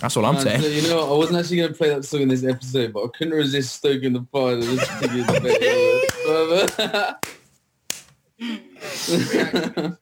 [0.00, 0.62] That's what I'm saying.
[0.62, 3.04] so, you know, I wasn't actually going to play that song in this episode, but
[3.04, 4.54] I couldn't resist stoking the fire.
[4.58, 5.60] of This particular debate.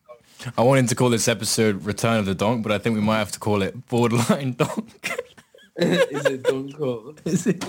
[0.56, 3.18] I wanted to call this episode "Return of the Donk," but I think we might
[3.18, 5.22] have to call it "Borderline Donk."
[5.76, 7.14] Is it Donk Cole?
[7.24, 7.64] Is it?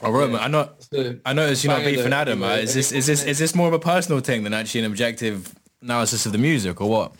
[0.00, 0.40] All right, man.
[0.40, 0.70] I know.
[0.92, 2.42] So, I noticed you're not beefing Adam.
[2.42, 4.86] uh, Is this is this is this more of a personal thing than actually an
[4.86, 7.12] objective analysis of the music, or what?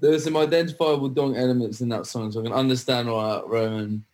[0.00, 4.04] There some identifiable donk elements in that song, so I can understand why Roman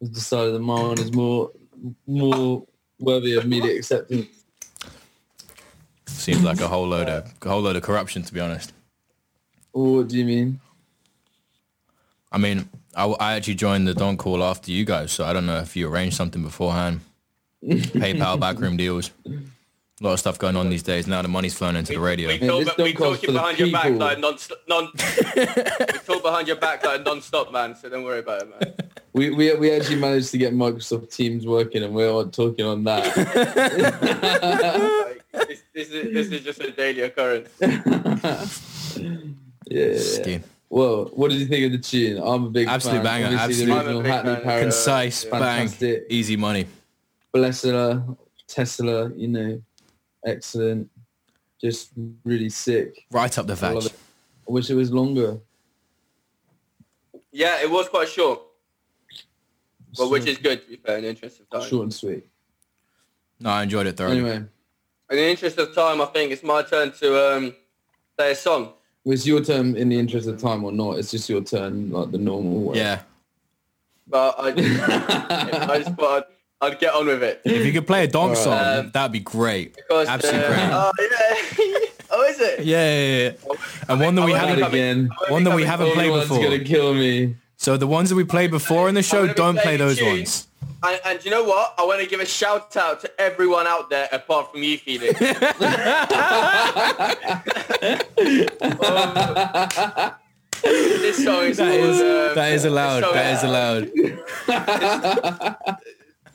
[0.00, 1.50] has decided that my one is more
[2.06, 2.66] more
[2.98, 4.26] worthy of media acceptance.
[6.06, 8.72] Seems like a whole load of a whole load of corruption, to be honest.
[9.72, 10.60] Or what do you mean?
[12.30, 15.46] I mean, I, I actually joined the Don call after you guys, so I don't
[15.46, 17.00] know if you arranged something beforehand.
[17.64, 19.10] PayPal backroom deals.
[19.26, 21.06] A lot of stuff going on these days.
[21.08, 22.28] Now the money's flowing into the radio.
[22.28, 24.36] We talk, this we don't cost talking for the behind your back like non,
[24.68, 24.88] non.
[25.36, 27.74] we talk behind your back like non-stop, man.
[27.74, 28.74] So don't worry about it, man.
[29.18, 32.84] We, we we actually managed to get Microsoft Teams working, and we're on talking on
[32.84, 33.04] that.
[35.34, 37.48] Like, this, this is this is just a daily occurrence.
[39.66, 39.98] yeah.
[39.98, 40.40] Ski.
[40.70, 42.20] Well, what did you think of the tune?
[42.22, 43.04] I'm a big Absolute fan.
[43.04, 44.44] banger, Obviously, the absolute- original I'm a big Hackney.
[44.44, 45.38] Parrot, Concise, yeah.
[45.38, 46.66] bang, easy money.
[47.34, 48.16] Blessler,
[48.46, 49.62] Tesla, you know,
[50.24, 50.90] excellent.
[51.60, 51.90] Just
[52.24, 53.06] really sick.
[53.10, 53.92] Right up the I love vag.
[53.92, 53.98] it.
[54.48, 55.38] I wish it was longer.
[57.32, 58.40] Yeah, it was quite short,
[59.96, 61.68] but which is good to be fair in the interest of time.
[61.68, 62.26] short and sweet.
[63.40, 64.18] No, I enjoyed it thoroughly.
[64.18, 67.54] Anyway, In the interest of time, I think it's my turn to um,
[68.16, 68.72] play a song.
[69.04, 70.98] it's your turn in the interest of time or not.
[70.98, 72.76] It's just your turn, like the normal way.
[72.78, 73.00] Yeah.
[74.06, 74.48] But I,
[75.74, 76.26] I just thought
[76.62, 77.40] I'd, I'd get on with it.
[77.44, 78.44] If you could play a donk Alright.
[78.44, 79.76] song, Um, that'd be great.
[79.76, 80.70] Because, Absolutely uh, great.
[80.72, 81.88] Oh, yeah.
[82.10, 82.64] oh, is it?
[82.64, 83.56] Yeah, yeah, yeah.
[83.88, 85.10] And one that we haven't, won't again.
[85.28, 86.42] one that we haven't played Everyone's before.
[86.42, 87.36] gonna kill me.
[87.58, 90.06] So the ones that we played before in the show, don't play those tunes.
[90.06, 90.46] ones.
[90.84, 91.74] And, and you know what?
[91.76, 95.18] I want to give a shout out to everyone out there apart from you, Felix.
[100.60, 103.04] This song is That is called, um, that is allowed.
[103.14, 103.92] That is allowed.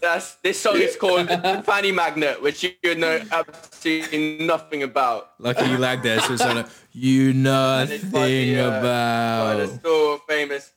[0.01, 1.27] That's, this song is called
[1.65, 5.31] Fanny Magnet, which you know absolutely nothing about.
[5.39, 9.69] Lucky you lagged there, so it's like you it's nothing uh, by the about.
[9.79, 10.71] store famous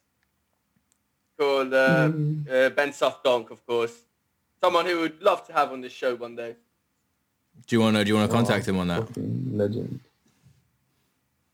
[1.36, 2.10] called uh,
[2.50, 3.94] uh, Ben Soft Donk, of course.
[4.62, 6.56] Someone who would love to have on this show one day.
[7.66, 8.04] Do you want to?
[8.04, 9.16] Do you want to contact him on that?
[9.16, 10.00] Legend.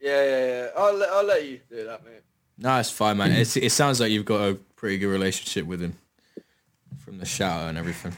[0.01, 0.69] Yeah, yeah, yeah.
[0.77, 2.23] I'll let, I'll let you do that, mate.
[2.59, 3.33] No, it's fine, man.
[3.33, 5.95] It's, it sounds like you've got a pretty good relationship with him
[6.99, 8.13] from the shout and everything.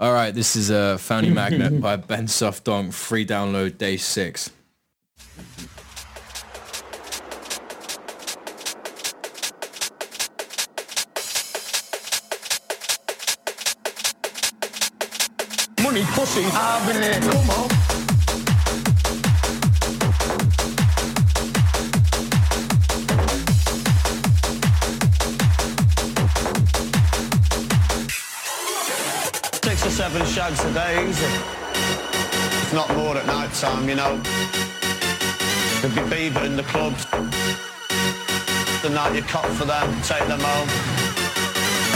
[0.00, 2.92] All right, this is a uh, Foundy Magnet by Ben Soft Donk.
[2.92, 4.50] Free download day six.
[15.92, 17.20] Money, pussy, I've been there.
[17.20, 17.68] Come on.
[29.62, 31.26] Six or seven shags a day, easy.
[31.26, 34.18] If not more at night time, you know.
[35.82, 37.04] There'd be beaver in the clubs.
[38.80, 40.68] The night you cop for them, take them home.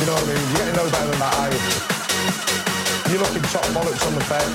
[0.01, 0.48] You know what I mean?
[0.51, 1.86] You're getting no better than that, are you?
[3.09, 4.49] You're looking top bollocks on the bed.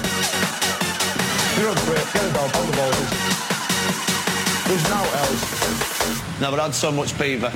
[1.57, 2.13] You're a prick.
[2.13, 3.09] Get a dog on the balls.
[4.67, 6.41] There's no else.
[6.41, 7.47] Never had so much beaver.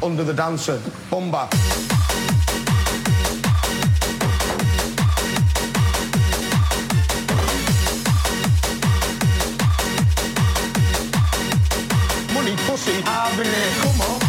[0.00, 0.78] Under the dancer.
[1.10, 1.97] Bumba.
[12.78, 13.74] Pussy, I've been there.
[13.80, 14.27] Come on.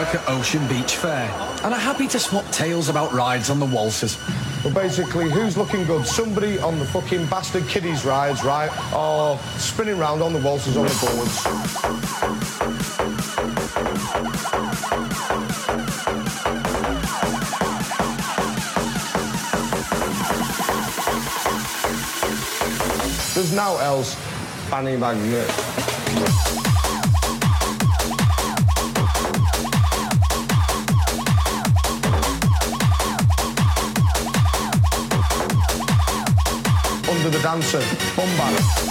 [0.00, 1.28] Work at Ocean Beach Fair
[1.62, 4.16] and are happy to swap tales about rides on the waltzers.
[4.62, 6.06] But basically, who's looking good?
[6.06, 8.70] Somebody on the fucking bastard kiddies rides, right?
[8.94, 11.44] Or spinning round on the waltzers on the boards.
[23.34, 24.14] There's now else
[24.70, 26.49] Fanny Magnet.
[37.22, 37.80] Under the dancer,
[38.16, 38.89] Bumbar.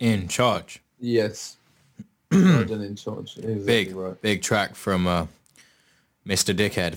[0.00, 0.80] In charge.
[1.00, 1.56] Yes.
[2.32, 3.36] Large and in charge.
[3.36, 4.20] Exactly Big, right.
[4.20, 5.26] big track from uh,
[6.26, 6.54] Mr.
[6.54, 6.94] Dickhead.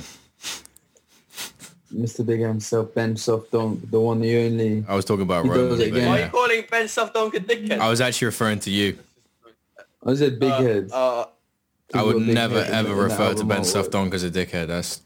[1.93, 2.23] Mr.
[2.25, 4.85] Big himself, Ben Soft Donk, the one, the only.
[4.87, 5.69] I was talking about He Roman.
[5.69, 6.09] does it but again.
[6.09, 7.79] Why are you calling Ben Soft Donk a dickhead?
[7.79, 8.97] I was actually referring to you.
[10.05, 10.93] I said big Uh, heads.
[10.93, 11.25] uh,
[11.95, 13.65] I would You're a big never ever refer to album Ben artwork.
[13.65, 14.67] Soft as a dickhead.
[14.67, 15.01] That's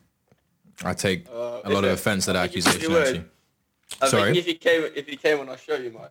[0.83, 2.95] I take Uh, a lot is of offense to that I think you accusation.
[2.97, 3.25] Actually,
[4.01, 4.23] I Sorry?
[4.33, 6.09] think if he came, if he came on our show, you might.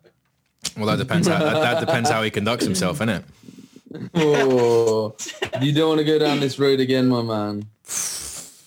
[0.77, 1.29] Well, that depends.
[1.29, 3.25] How, that, that depends how he conducts himself, innit?
[4.15, 5.15] Oh,
[5.61, 7.67] you don't want to go down this road again, my man.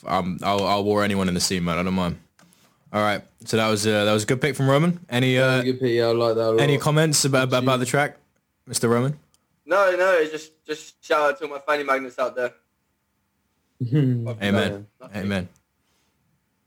[0.05, 1.77] Um, I'll, I'll war anyone in the scene, man.
[1.79, 2.19] I don't mind.
[2.93, 4.99] All right, so that was uh, that was a good pick from Roman.
[5.09, 6.61] Any uh, Good pick, yeah, I like that a lot.
[6.61, 8.17] any comments about about, about the track,
[8.69, 8.87] Mr.
[8.89, 9.17] Roman?
[9.65, 12.53] No, no, just just shout out to all my fanny magnets out there.
[13.93, 14.85] Amen.
[15.13, 15.49] Amen.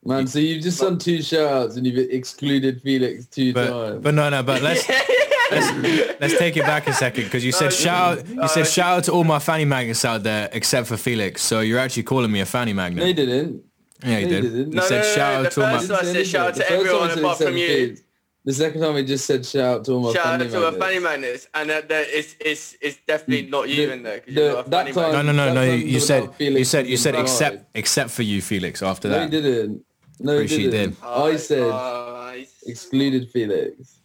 [0.05, 4.03] Man, so you've just done two shout-outs and you've excluded Felix two But times.
[4.03, 4.85] but no no but let's
[5.51, 8.99] let's, let's take it back a second because you said shout out, you said shout
[8.99, 11.43] out to all my fanny magnets out there except for Felix.
[11.43, 13.03] So you're actually calling me a fanny magnet.
[13.03, 13.63] No, you didn't.
[14.05, 14.45] Yeah, you No, did.
[14.45, 14.69] you didn't.
[14.73, 15.95] You No, said no, no, shout no, out the to all first my.
[15.97, 17.67] one said shout out The to first everyone one apart said from you.
[17.69, 18.03] Felix.
[18.45, 20.57] The second time he just said shout out to all my Shout out family to
[20.65, 20.89] our members.
[20.89, 24.33] fanny magnets, and uh, that it's it's it's definitely not you The- in there the-
[24.33, 25.63] you're not a that fanny time- No no no no.
[25.65, 27.23] You, you said you said you said proud.
[27.25, 28.83] except except for you, Felix.
[28.83, 29.85] After No, he that, didn't.
[30.21, 30.95] No, he Pretty you didn't.
[31.01, 31.05] did.
[31.05, 32.33] I said Uh,
[32.67, 33.98] excluded Felix.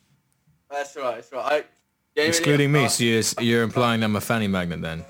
[0.74, 1.16] That's right.
[1.16, 1.46] That's right.
[1.46, 1.64] I,
[2.16, 5.06] genuinely, excluding me, uh, so you're, you're implying I'm a fanny magnet then.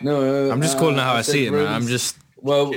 [0.00, 1.66] No, I'm just uh, calling it how I said see it, man.
[1.66, 2.72] I'm just Well,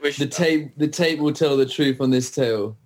[0.00, 2.76] which- the tape the tape will tell the truth on this tale.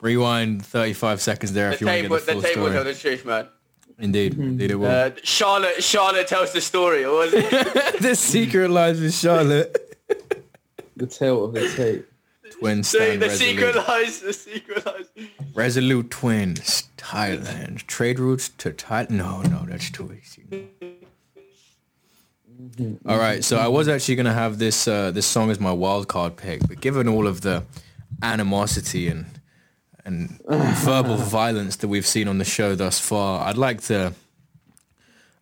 [0.00, 2.42] rewind 35 seconds there the if you want to tape, get will- the the full
[2.42, 3.48] tape will tell the truth, man.
[4.00, 4.86] Indeed, indeed it will.
[4.88, 7.50] Uh, Charlotte Charlotte tells the story, or was it?
[8.00, 9.96] the secret lies with Charlotte.
[10.96, 12.06] The tale of the tape.
[12.58, 13.50] Twin the, stand the resolute.
[13.56, 14.20] secret lies.
[14.20, 15.06] The secret lies.
[15.54, 17.86] Resolute twins, Thailand.
[17.86, 19.10] Trade routes to Thailand.
[19.10, 20.44] No, no, that's too easy.
[23.06, 26.08] All right, so I was actually gonna have this uh, this song as my wild
[26.08, 27.64] card pick, but given all of the
[28.22, 29.26] animosity and
[30.04, 30.40] and
[30.78, 34.12] verbal violence that we've seen on the show thus far, I'd like to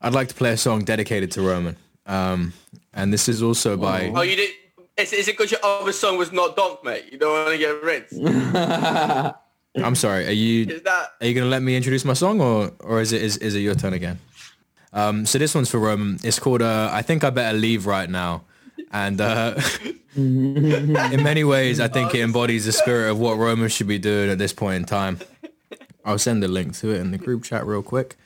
[0.02, 1.76] I'd like to play a song dedicated to Roman.
[2.04, 2.52] Um,
[2.92, 4.50] and this is also by Oh, you did.
[4.96, 7.12] Is, is it because your other song was not Donk, mate?
[7.12, 8.14] You don't want to get rinsed.
[9.76, 10.26] I'm sorry.
[10.26, 11.12] Are you Is that?
[11.20, 13.60] are you gonna let me introduce my song, or or is it is, is it
[13.60, 14.18] your turn again?
[14.94, 16.18] Um, so this one's for Roman.
[16.24, 18.44] It's called uh, "I Think I Better Leave Right Now,"
[18.90, 19.60] and uh,
[20.16, 24.30] in many ways, I think it embodies the spirit of what Roman should be doing
[24.30, 25.18] at this point in time.
[26.06, 28.16] I'll send the link to it in the group chat real quick.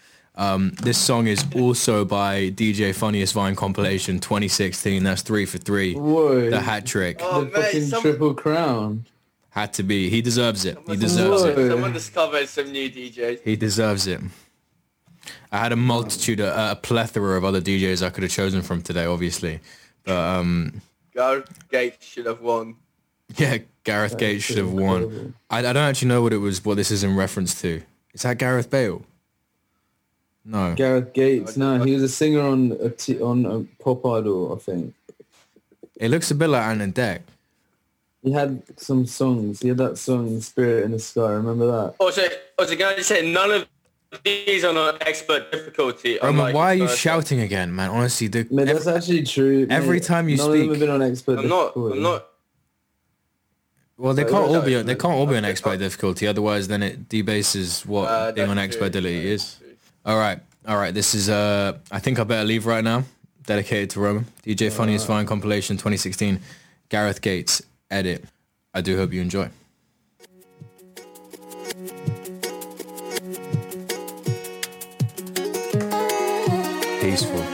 [0.41, 5.03] Um, this song is also by DJ Funniest Vine compilation 2016.
[5.05, 5.95] That's three for three.
[5.95, 6.49] Whoa.
[6.49, 9.05] The hat trick Oh, the mate, fucking some- triple crown.
[9.51, 10.09] had to be.
[10.09, 10.79] He deserves it.
[10.87, 11.69] He deserves it.
[11.71, 13.41] Someone discovered some new DJs.
[13.45, 14.21] He deserves it.
[15.53, 18.81] I had a multitude, a, a plethora of other DJs I could have chosen from
[18.81, 19.61] today, obviously.
[20.05, 20.81] But um,
[21.15, 22.77] Go Gates should have won.
[23.37, 25.35] yeah, Gareth Gates should have won.
[25.51, 26.65] I, I don't actually know what it was.
[26.65, 27.83] What this is in reference to?
[28.15, 29.03] Is that Gareth Bale?
[30.45, 30.75] No.
[30.75, 31.57] Gareth Gates.
[31.57, 34.95] No, he was a singer on a t- on a Pop Idol, I think.
[35.97, 37.23] It looks a bit like Anna Deck.
[38.23, 39.61] He had some songs.
[39.61, 41.95] He had that song "Spirit in the Sky." Remember that?
[41.99, 42.23] Also,
[42.59, 43.67] also, can I just say none of
[44.25, 46.19] these are on expert difficulty.
[46.23, 47.91] Roman, unlike why are you the first shouting again, man?
[47.91, 49.67] Honestly, the, Man, that's actually true.
[49.71, 50.03] every mate.
[50.05, 51.39] time you None of them speak- have been on expert.
[51.39, 51.67] I'm not.
[51.69, 51.97] difficulty.
[51.99, 52.27] I'm not.
[53.97, 54.83] well, they Sorry, can't all be.
[54.83, 56.27] They can't all be on expert difficulty.
[56.27, 59.01] Otherwise, then it debases what Uh, being on expert true.
[59.03, 59.57] difficulty is.
[60.05, 60.95] All right, all right.
[60.95, 61.29] This is.
[61.29, 63.05] Uh, I think I better leave right now.
[63.45, 64.27] Dedicated to Roman.
[64.45, 66.41] DJ Funniest is Vine compilation 2016.
[66.89, 68.25] Gareth Gates edit.
[68.73, 69.51] I do hope you enjoy.
[77.01, 77.50] Peaceful.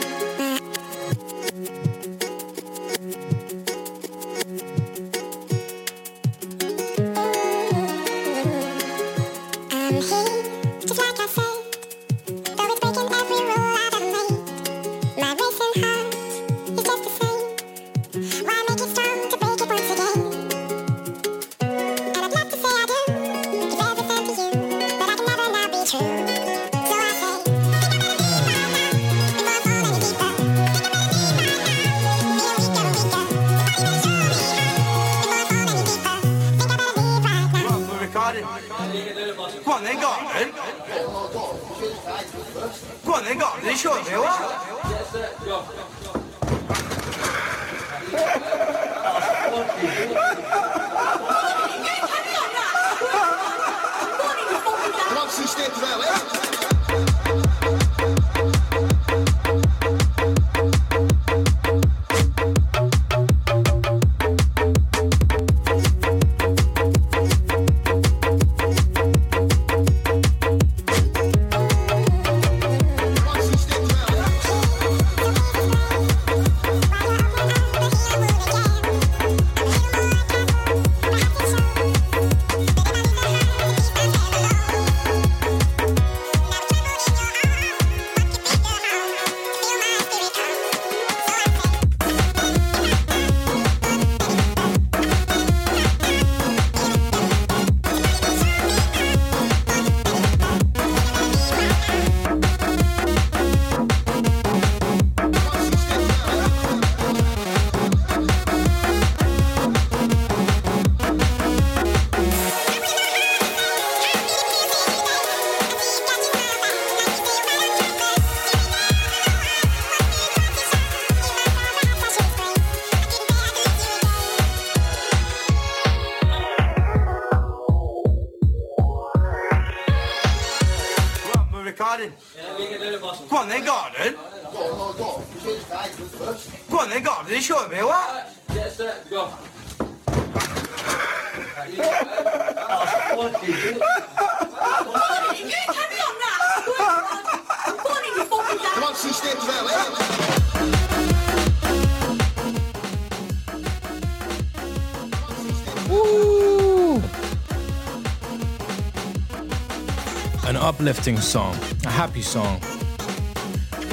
[160.47, 162.61] An uplifting song, a happy song.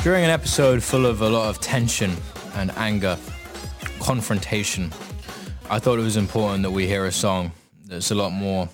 [0.04, 2.16] During an episode full of a lot of tension
[2.56, 3.18] and anger,
[4.00, 4.92] confrontation,
[5.72, 7.52] I thought it was important that we hear a song
[7.88, 8.70] that's a lot more.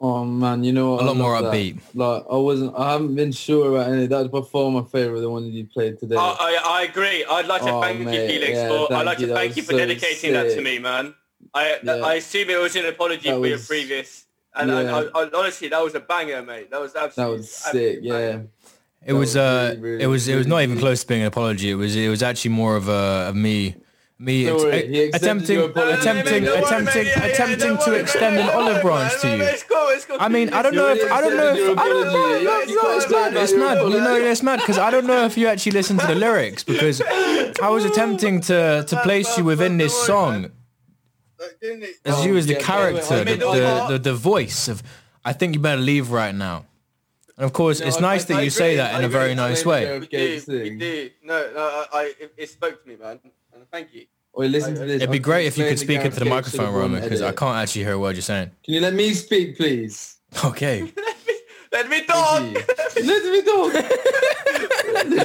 [0.00, 1.02] Oh man, you know what?
[1.02, 1.54] A lot more love that.
[1.54, 1.78] upbeat.
[1.94, 2.74] Like I wasn't.
[2.76, 4.06] I haven't been sure about any.
[4.06, 5.20] That was by far my favorite.
[5.20, 6.16] The one that you played today.
[6.18, 7.24] Oh, oh, I, I, I agree.
[7.24, 8.92] I'd like to Oh, thank mate, you, Felix, yeah, for.
[8.92, 11.14] I'd like you, to that thank you for so dedicating that to me, man.
[11.54, 11.94] I Yeah.
[11.94, 14.24] I assume it was an apology That for your previous.
[14.54, 15.04] And yeah.
[15.14, 16.70] I, I, honestly, that was a banger, mate.
[16.70, 17.36] That was that absolutely.
[17.38, 17.98] was sick.
[18.02, 18.40] Yeah.
[19.06, 21.28] It was, uh, really, really, it was, it was not even close to being an
[21.28, 21.70] apology.
[21.70, 23.76] It was, it was actually more of a, of me,
[24.18, 27.06] me Don't ex- worry, he accepted attempting, attempting, Don't worry, attempting, mate.
[27.06, 28.42] Yeah, yeah, attempting don't to extend mate.
[28.42, 29.20] an olive branch mate.
[29.20, 29.42] to you.
[29.44, 29.88] It's cool.
[29.90, 30.16] It's cool.
[30.18, 32.42] I mean, I don't know if I don't know if I don't know.
[32.42, 33.36] No, no, it's mad.
[33.36, 33.78] It's mad.
[33.78, 36.64] You know, it's mad because I don't know if you actually listen to the lyrics
[36.64, 40.50] because I was attempting to to place you within this song
[42.04, 43.90] as you oh, as the yeah, character, the, middle the, part.
[43.90, 44.82] the the voice of.
[45.24, 46.64] I think you better leave right now.
[47.36, 49.32] And of course, it's I- nice I that you say agree, that in a very
[49.32, 49.34] agree.
[49.36, 49.98] nice way.
[49.98, 50.78] We Gates do, we thing.
[50.78, 51.10] do.
[51.22, 53.20] No, no, I, I it, it spoke to me, man.
[53.54, 54.06] And thank you.
[54.34, 54.96] Wait, listen to this.
[54.96, 57.32] It'd be I'm great if you could speak into the microphone, to Roman, because I
[57.32, 58.50] can't actually hear a word you're saying.
[58.64, 60.16] Can you let me speak, please?
[60.44, 60.92] Okay.
[61.70, 62.38] Let me talk.
[62.40, 62.66] Thank.
[63.04, 63.74] Let me talk.
[64.90, 65.18] let, me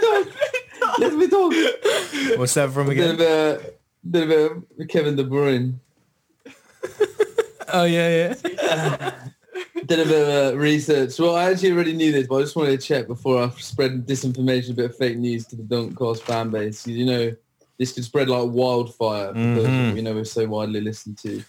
[0.00, 0.98] talk.
[0.98, 2.38] Let me talk.
[2.38, 3.70] What's that from Did a again?
[4.10, 5.74] Bit, did a bit of Kevin De Bruyne.
[7.72, 9.12] Oh yeah, yeah.
[9.86, 11.18] Did a bit of uh, research.
[11.18, 14.06] Well, I actually already knew this, but I just wanted to check before I spread
[14.06, 16.86] disinformation, a bit of fake news to the Doncast fan base.
[16.86, 17.36] You know,
[17.78, 19.96] this could spread like wildfire because Mhm.
[19.96, 21.42] you know we're so widely listened to.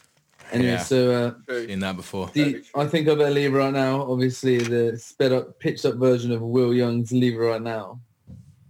[0.51, 0.83] Anyway, Yeah.
[0.83, 2.29] so uh, Seen that before.
[2.33, 4.01] the, I think I better leave right now.
[4.09, 7.99] Obviously, the sped up, pitched up version of Will Young's "Leave It Right Now."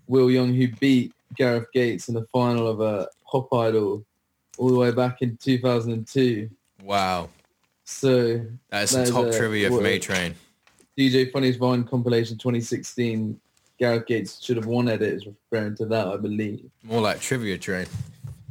[0.07, 4.05] Will Young, who beat Gareth Gates in the final of a Pop Idol
[4.57, 6.49] all the way back in 2002.
[6.83, 7.29] Wow.
[7.83, 10.35] So That's some top a- trivia for me, Train.
[10.97, 13.39] DJ Funniest Vine compilation 2016.
[13.79, 16.65] Gareth Gates should have won edit is referring to that, I believe.
[16.83, 17.85] More like trivia train.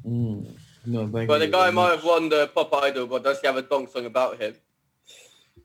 [0.06, 0.46] Mm.
[0.86, 1.96] No, thank But the guy might much.
[1.96, 4.54] have won the Pop Idol, but does he have a donk song about him?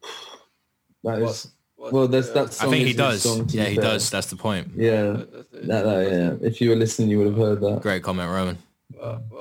[1.03, 1.47] That is,
[1.77, 2.33] What- well, that's yeah.
[2.33, 3.21] that I song think he does.
[3.23, 3.83] song, Yeah, he fair.
[3.83, 4.09] does.
[4.11, 4.69] That's the point.
[4.75, 6.11] Yeah, that, that,
[6.41, 6.47] yeah.
[6.47, 7.81] If you were listening, you would have heard that.
[7.81, 8.57] Great comment, Roman.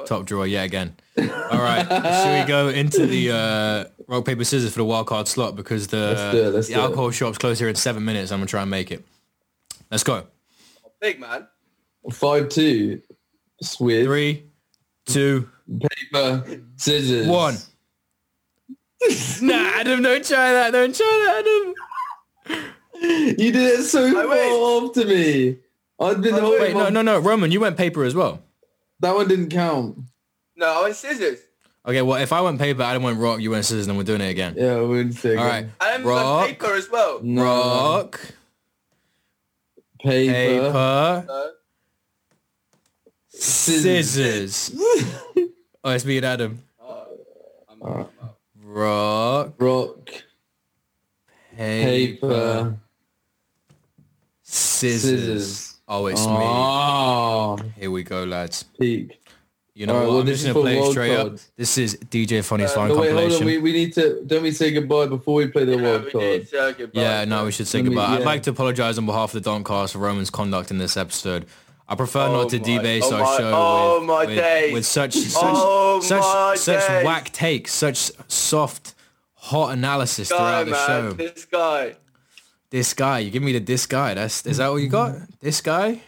[0.07, 0.97] Top drawer yet again.
[1.19, 5.28] All right, should we go into the uh, rock paper scissors for the wild card
[5.28, 6.82] slot because the, Let's do it, let's the do it.
[6.82, 8.32] alcohol shop's close here in seven minutes.
[8.32, 9.05] I'm gonna try and make it.
[9.91, 10.24] Let's go.
[11.01, 11.47] Big man.
[12.11, 13.03] Five two.
[13.62, 14.05] Sweet.
[14.05, 14.45] Three,
[15.07, 15.49] two,
[16.12, 17.27] paper, scissors.
[17.27, 17.57] one.
[19.43, 20.70] nah, Adam, don't try that.
[20.73, 21.74] Don't try that,
[22.49, 22.65] Adam.
[23.39, 25.59] You did it so far after me.
[25.99, 28.43] I'd been holding Wait, no, no, no, Roman, you went paper as well.
[29.01, 29.98] That one didn't count.
[30.56, 31.39] No, I went scissors.
[31.86, 34.20] Okay, well, if I went paper, Adam went rock, you went scissors, then we're doing
[34.20, 34.55] it again.
[34.56, 35.36] Yeah, we wouldn't say.
[35.36, 37.20] All right, I am rock, went paper as well.
[37.22, 37.43] No.
[37.43, 38.20] rock,
[40.02, 40.32] Paper.
[40.32, 41.47] paper, Uh,
[43.28, 44.72] scissors.
[45.82, 46.62] oh, it's me and Adam.
[48.62, 50.10] Rock, Rock.
[51.56, 52.78] paper, Paper.
[54.43, 55.02] scissors.
[55.02, 55.70] Scissors.
[55.93, 57.57] Oh, it's Ah.
[57.57, 57.73] me.
[57.79, 58.62] Here we go, lads.
[58.79, 59.19] Peak.
[59.75, 60.12] You know All right, what?
[60.12, 61.43] well, I'm just gonna play it straight cards.
[61.45, 61.51] up.
[61.57, 63.43] This is DJ Funny's Uh, Fine no, wait, hold compilation.
[63.43, 63.47] on.
[63.47, 64.23] We, we need to.
[64.27, 66.25] Don't we say goodbye before we play the wild we card?
[66.25, 67.01] need to goodbye.
[67.01, 68.17] Yeah, no, we should say Let me- goodbye.
[68.17, 71.47] I'd like to apologize on behalf of the Doncast for Roman's conduct in this episode.
[71.89, 74.73] I prefer Oh not to my- debase oh our my- show oh with, my with,
[74.75, 77.05] with such such Oh such such days.
[77.05, 78.95] whack takes, such soft,
[79.35, 81.12] hot analysis Guy, throughout the man, show.
[81.15, 81.97] this guy.
[82.71, 84.15] This guy, you give me the this guy.
[84.15, 85.17] That's is that what you got?
[85.41, 86.01] This guy?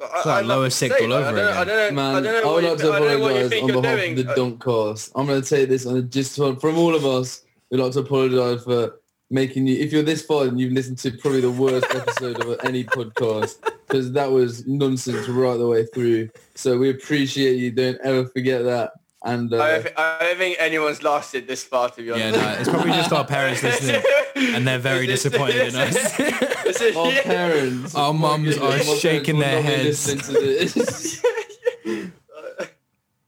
[0.00, 1.66] I, It's like I'd lower to sick all over I don't, I again.
[1.66, 2.02] don't know.
[2.02, 3.40] I Man, don't I, know what would you, like to I don't know what you
[3.46, 4.18] apologise think on you're behalf doing.
[4.18, 5.10] of the Uh, Doncast.
[5.14, 7.44] I'm going to take this on just for, from all of us.
[7.70, 9.00] We'd like to apologise for
[9.30, 9.76] making you.
[9.76, 13.62] If you're this far and you've listened to probably the worst episode of any podcast,
[13.86, 16.28] because that was nonsense right the way through.
[16.56, 17.70] So we appreciate you.
[17.70, 18.92] Don't ever forget that.
[19.24, 22.14] And I, uh, don't, thi- I don't think anyone's lasted this far, to be Yeah,
[22.14, 22.40] honest.
[22.40, 24.02] no, it's probably just our parents listening,
[24.36, 26.18] and they're very This is- disappointed in us.
[26.80, 27.22] Is- our yeah.
[27.22, 30.12] parents, Our mums are shaking their heads.
[30.12, 31.22] listening to this.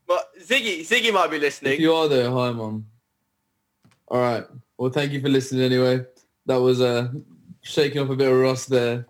[0.07, 1.81] But Ziggy, Ziggy might be If listening.
[1.81, 2.85] you are there, hi mom.
[4.07, 4.45] All right.
[4.77, 6.05] Well, thank you for listening anyway.
[6.45, 7.07] That was uh,
[7.61, 9.07] shaking off a bit of rust there,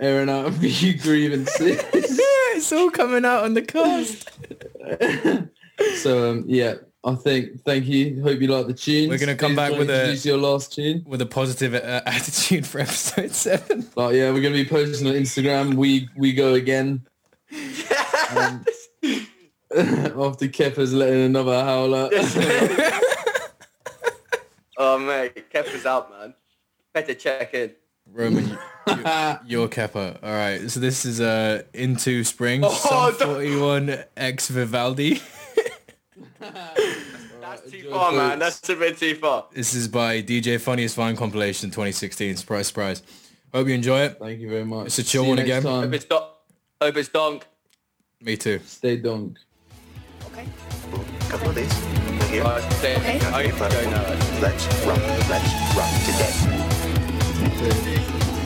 [0.00, 1.76] airing out a few grievances.
[1.92, 4.28] Yeah, it's all coming out on the cast.
[5.98, 6.74] So um, yeah,
[7.04, 8.22] I think thank you.
[8.22, 9.08] Hope you like the tune.
[9.08, 11.04] We're gonna come back with a- your last tune.
[11.06, 13.88] With a positive uh, attitude for episode seven.
[13.94, 15.74] Like yeah, we're gonna be posting on Instagram.
[15.74, 17.06] We we go again.
[18.36, 18.64] Um,
[19.76, 22.10] after Kepa's letting another howler.
[24.78, 26.34] Oh, mate, Kepa's out, man.
[26.92, 27.72] Better check in.
[28.12, 28.58] Roman, you,
[28.88, 30.18] you, you're Kepper.
[30.22, 35.20] All right, so this is uh, Into Spring, Oh, Sum 41 ex Vivaldi.
[37.40, 38.38] That's too far, man.
[38.38, 39.46] That's a bit too far.
[39.52, 42.36] This is by DJ Funniest Vine compilation 2016.
[42.36, 43.02] Surprise, surprise.
[43.54, 44.18] Hope you enjoy it.
[44.20, 44.86] Thank you very much.
[44.86, 45.62] It's a chill See one again.
[45.62, 45.84] time.
[45.84, 46.20] Hope it's, do-
[46.82, 47.46] hope it's donk.
[48.20, 48.60] Me too.
[48.66, 49.38] Stay donk.
[50.32, 50.46] Okay.
[51.28, 51.72] Couple of these.
[52.30, 52.42] Here.
[52.44, 54.18] I say- I don't know.
[54.42, 55.00] Let's rock,
[55.30, 56.34] let's rock today.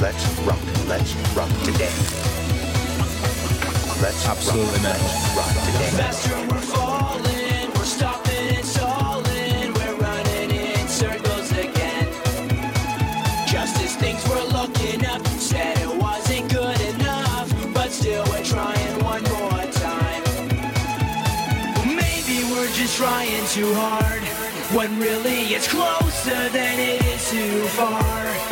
[0.01, 1.91] Let's rock, let's rock today.
[4.03, 4.99] Let's Absolutely, man.
[5.37, 5.91] rock today.
[5.93, 6.90] Faster we're falling,
[23.01, 24.23] trying too hard,
[24.77, 28.50] when really it's closer than it is too far.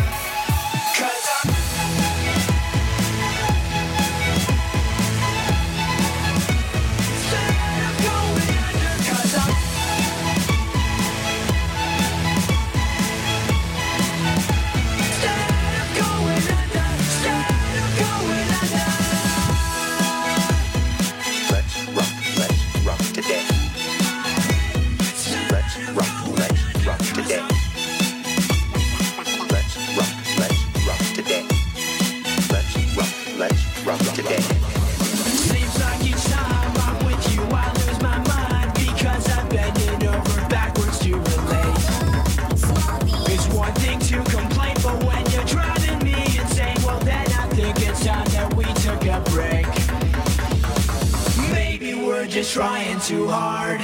[53.09, 53.81] Too hard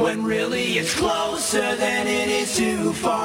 [0.00, 3.17] When really it's closer than it is too far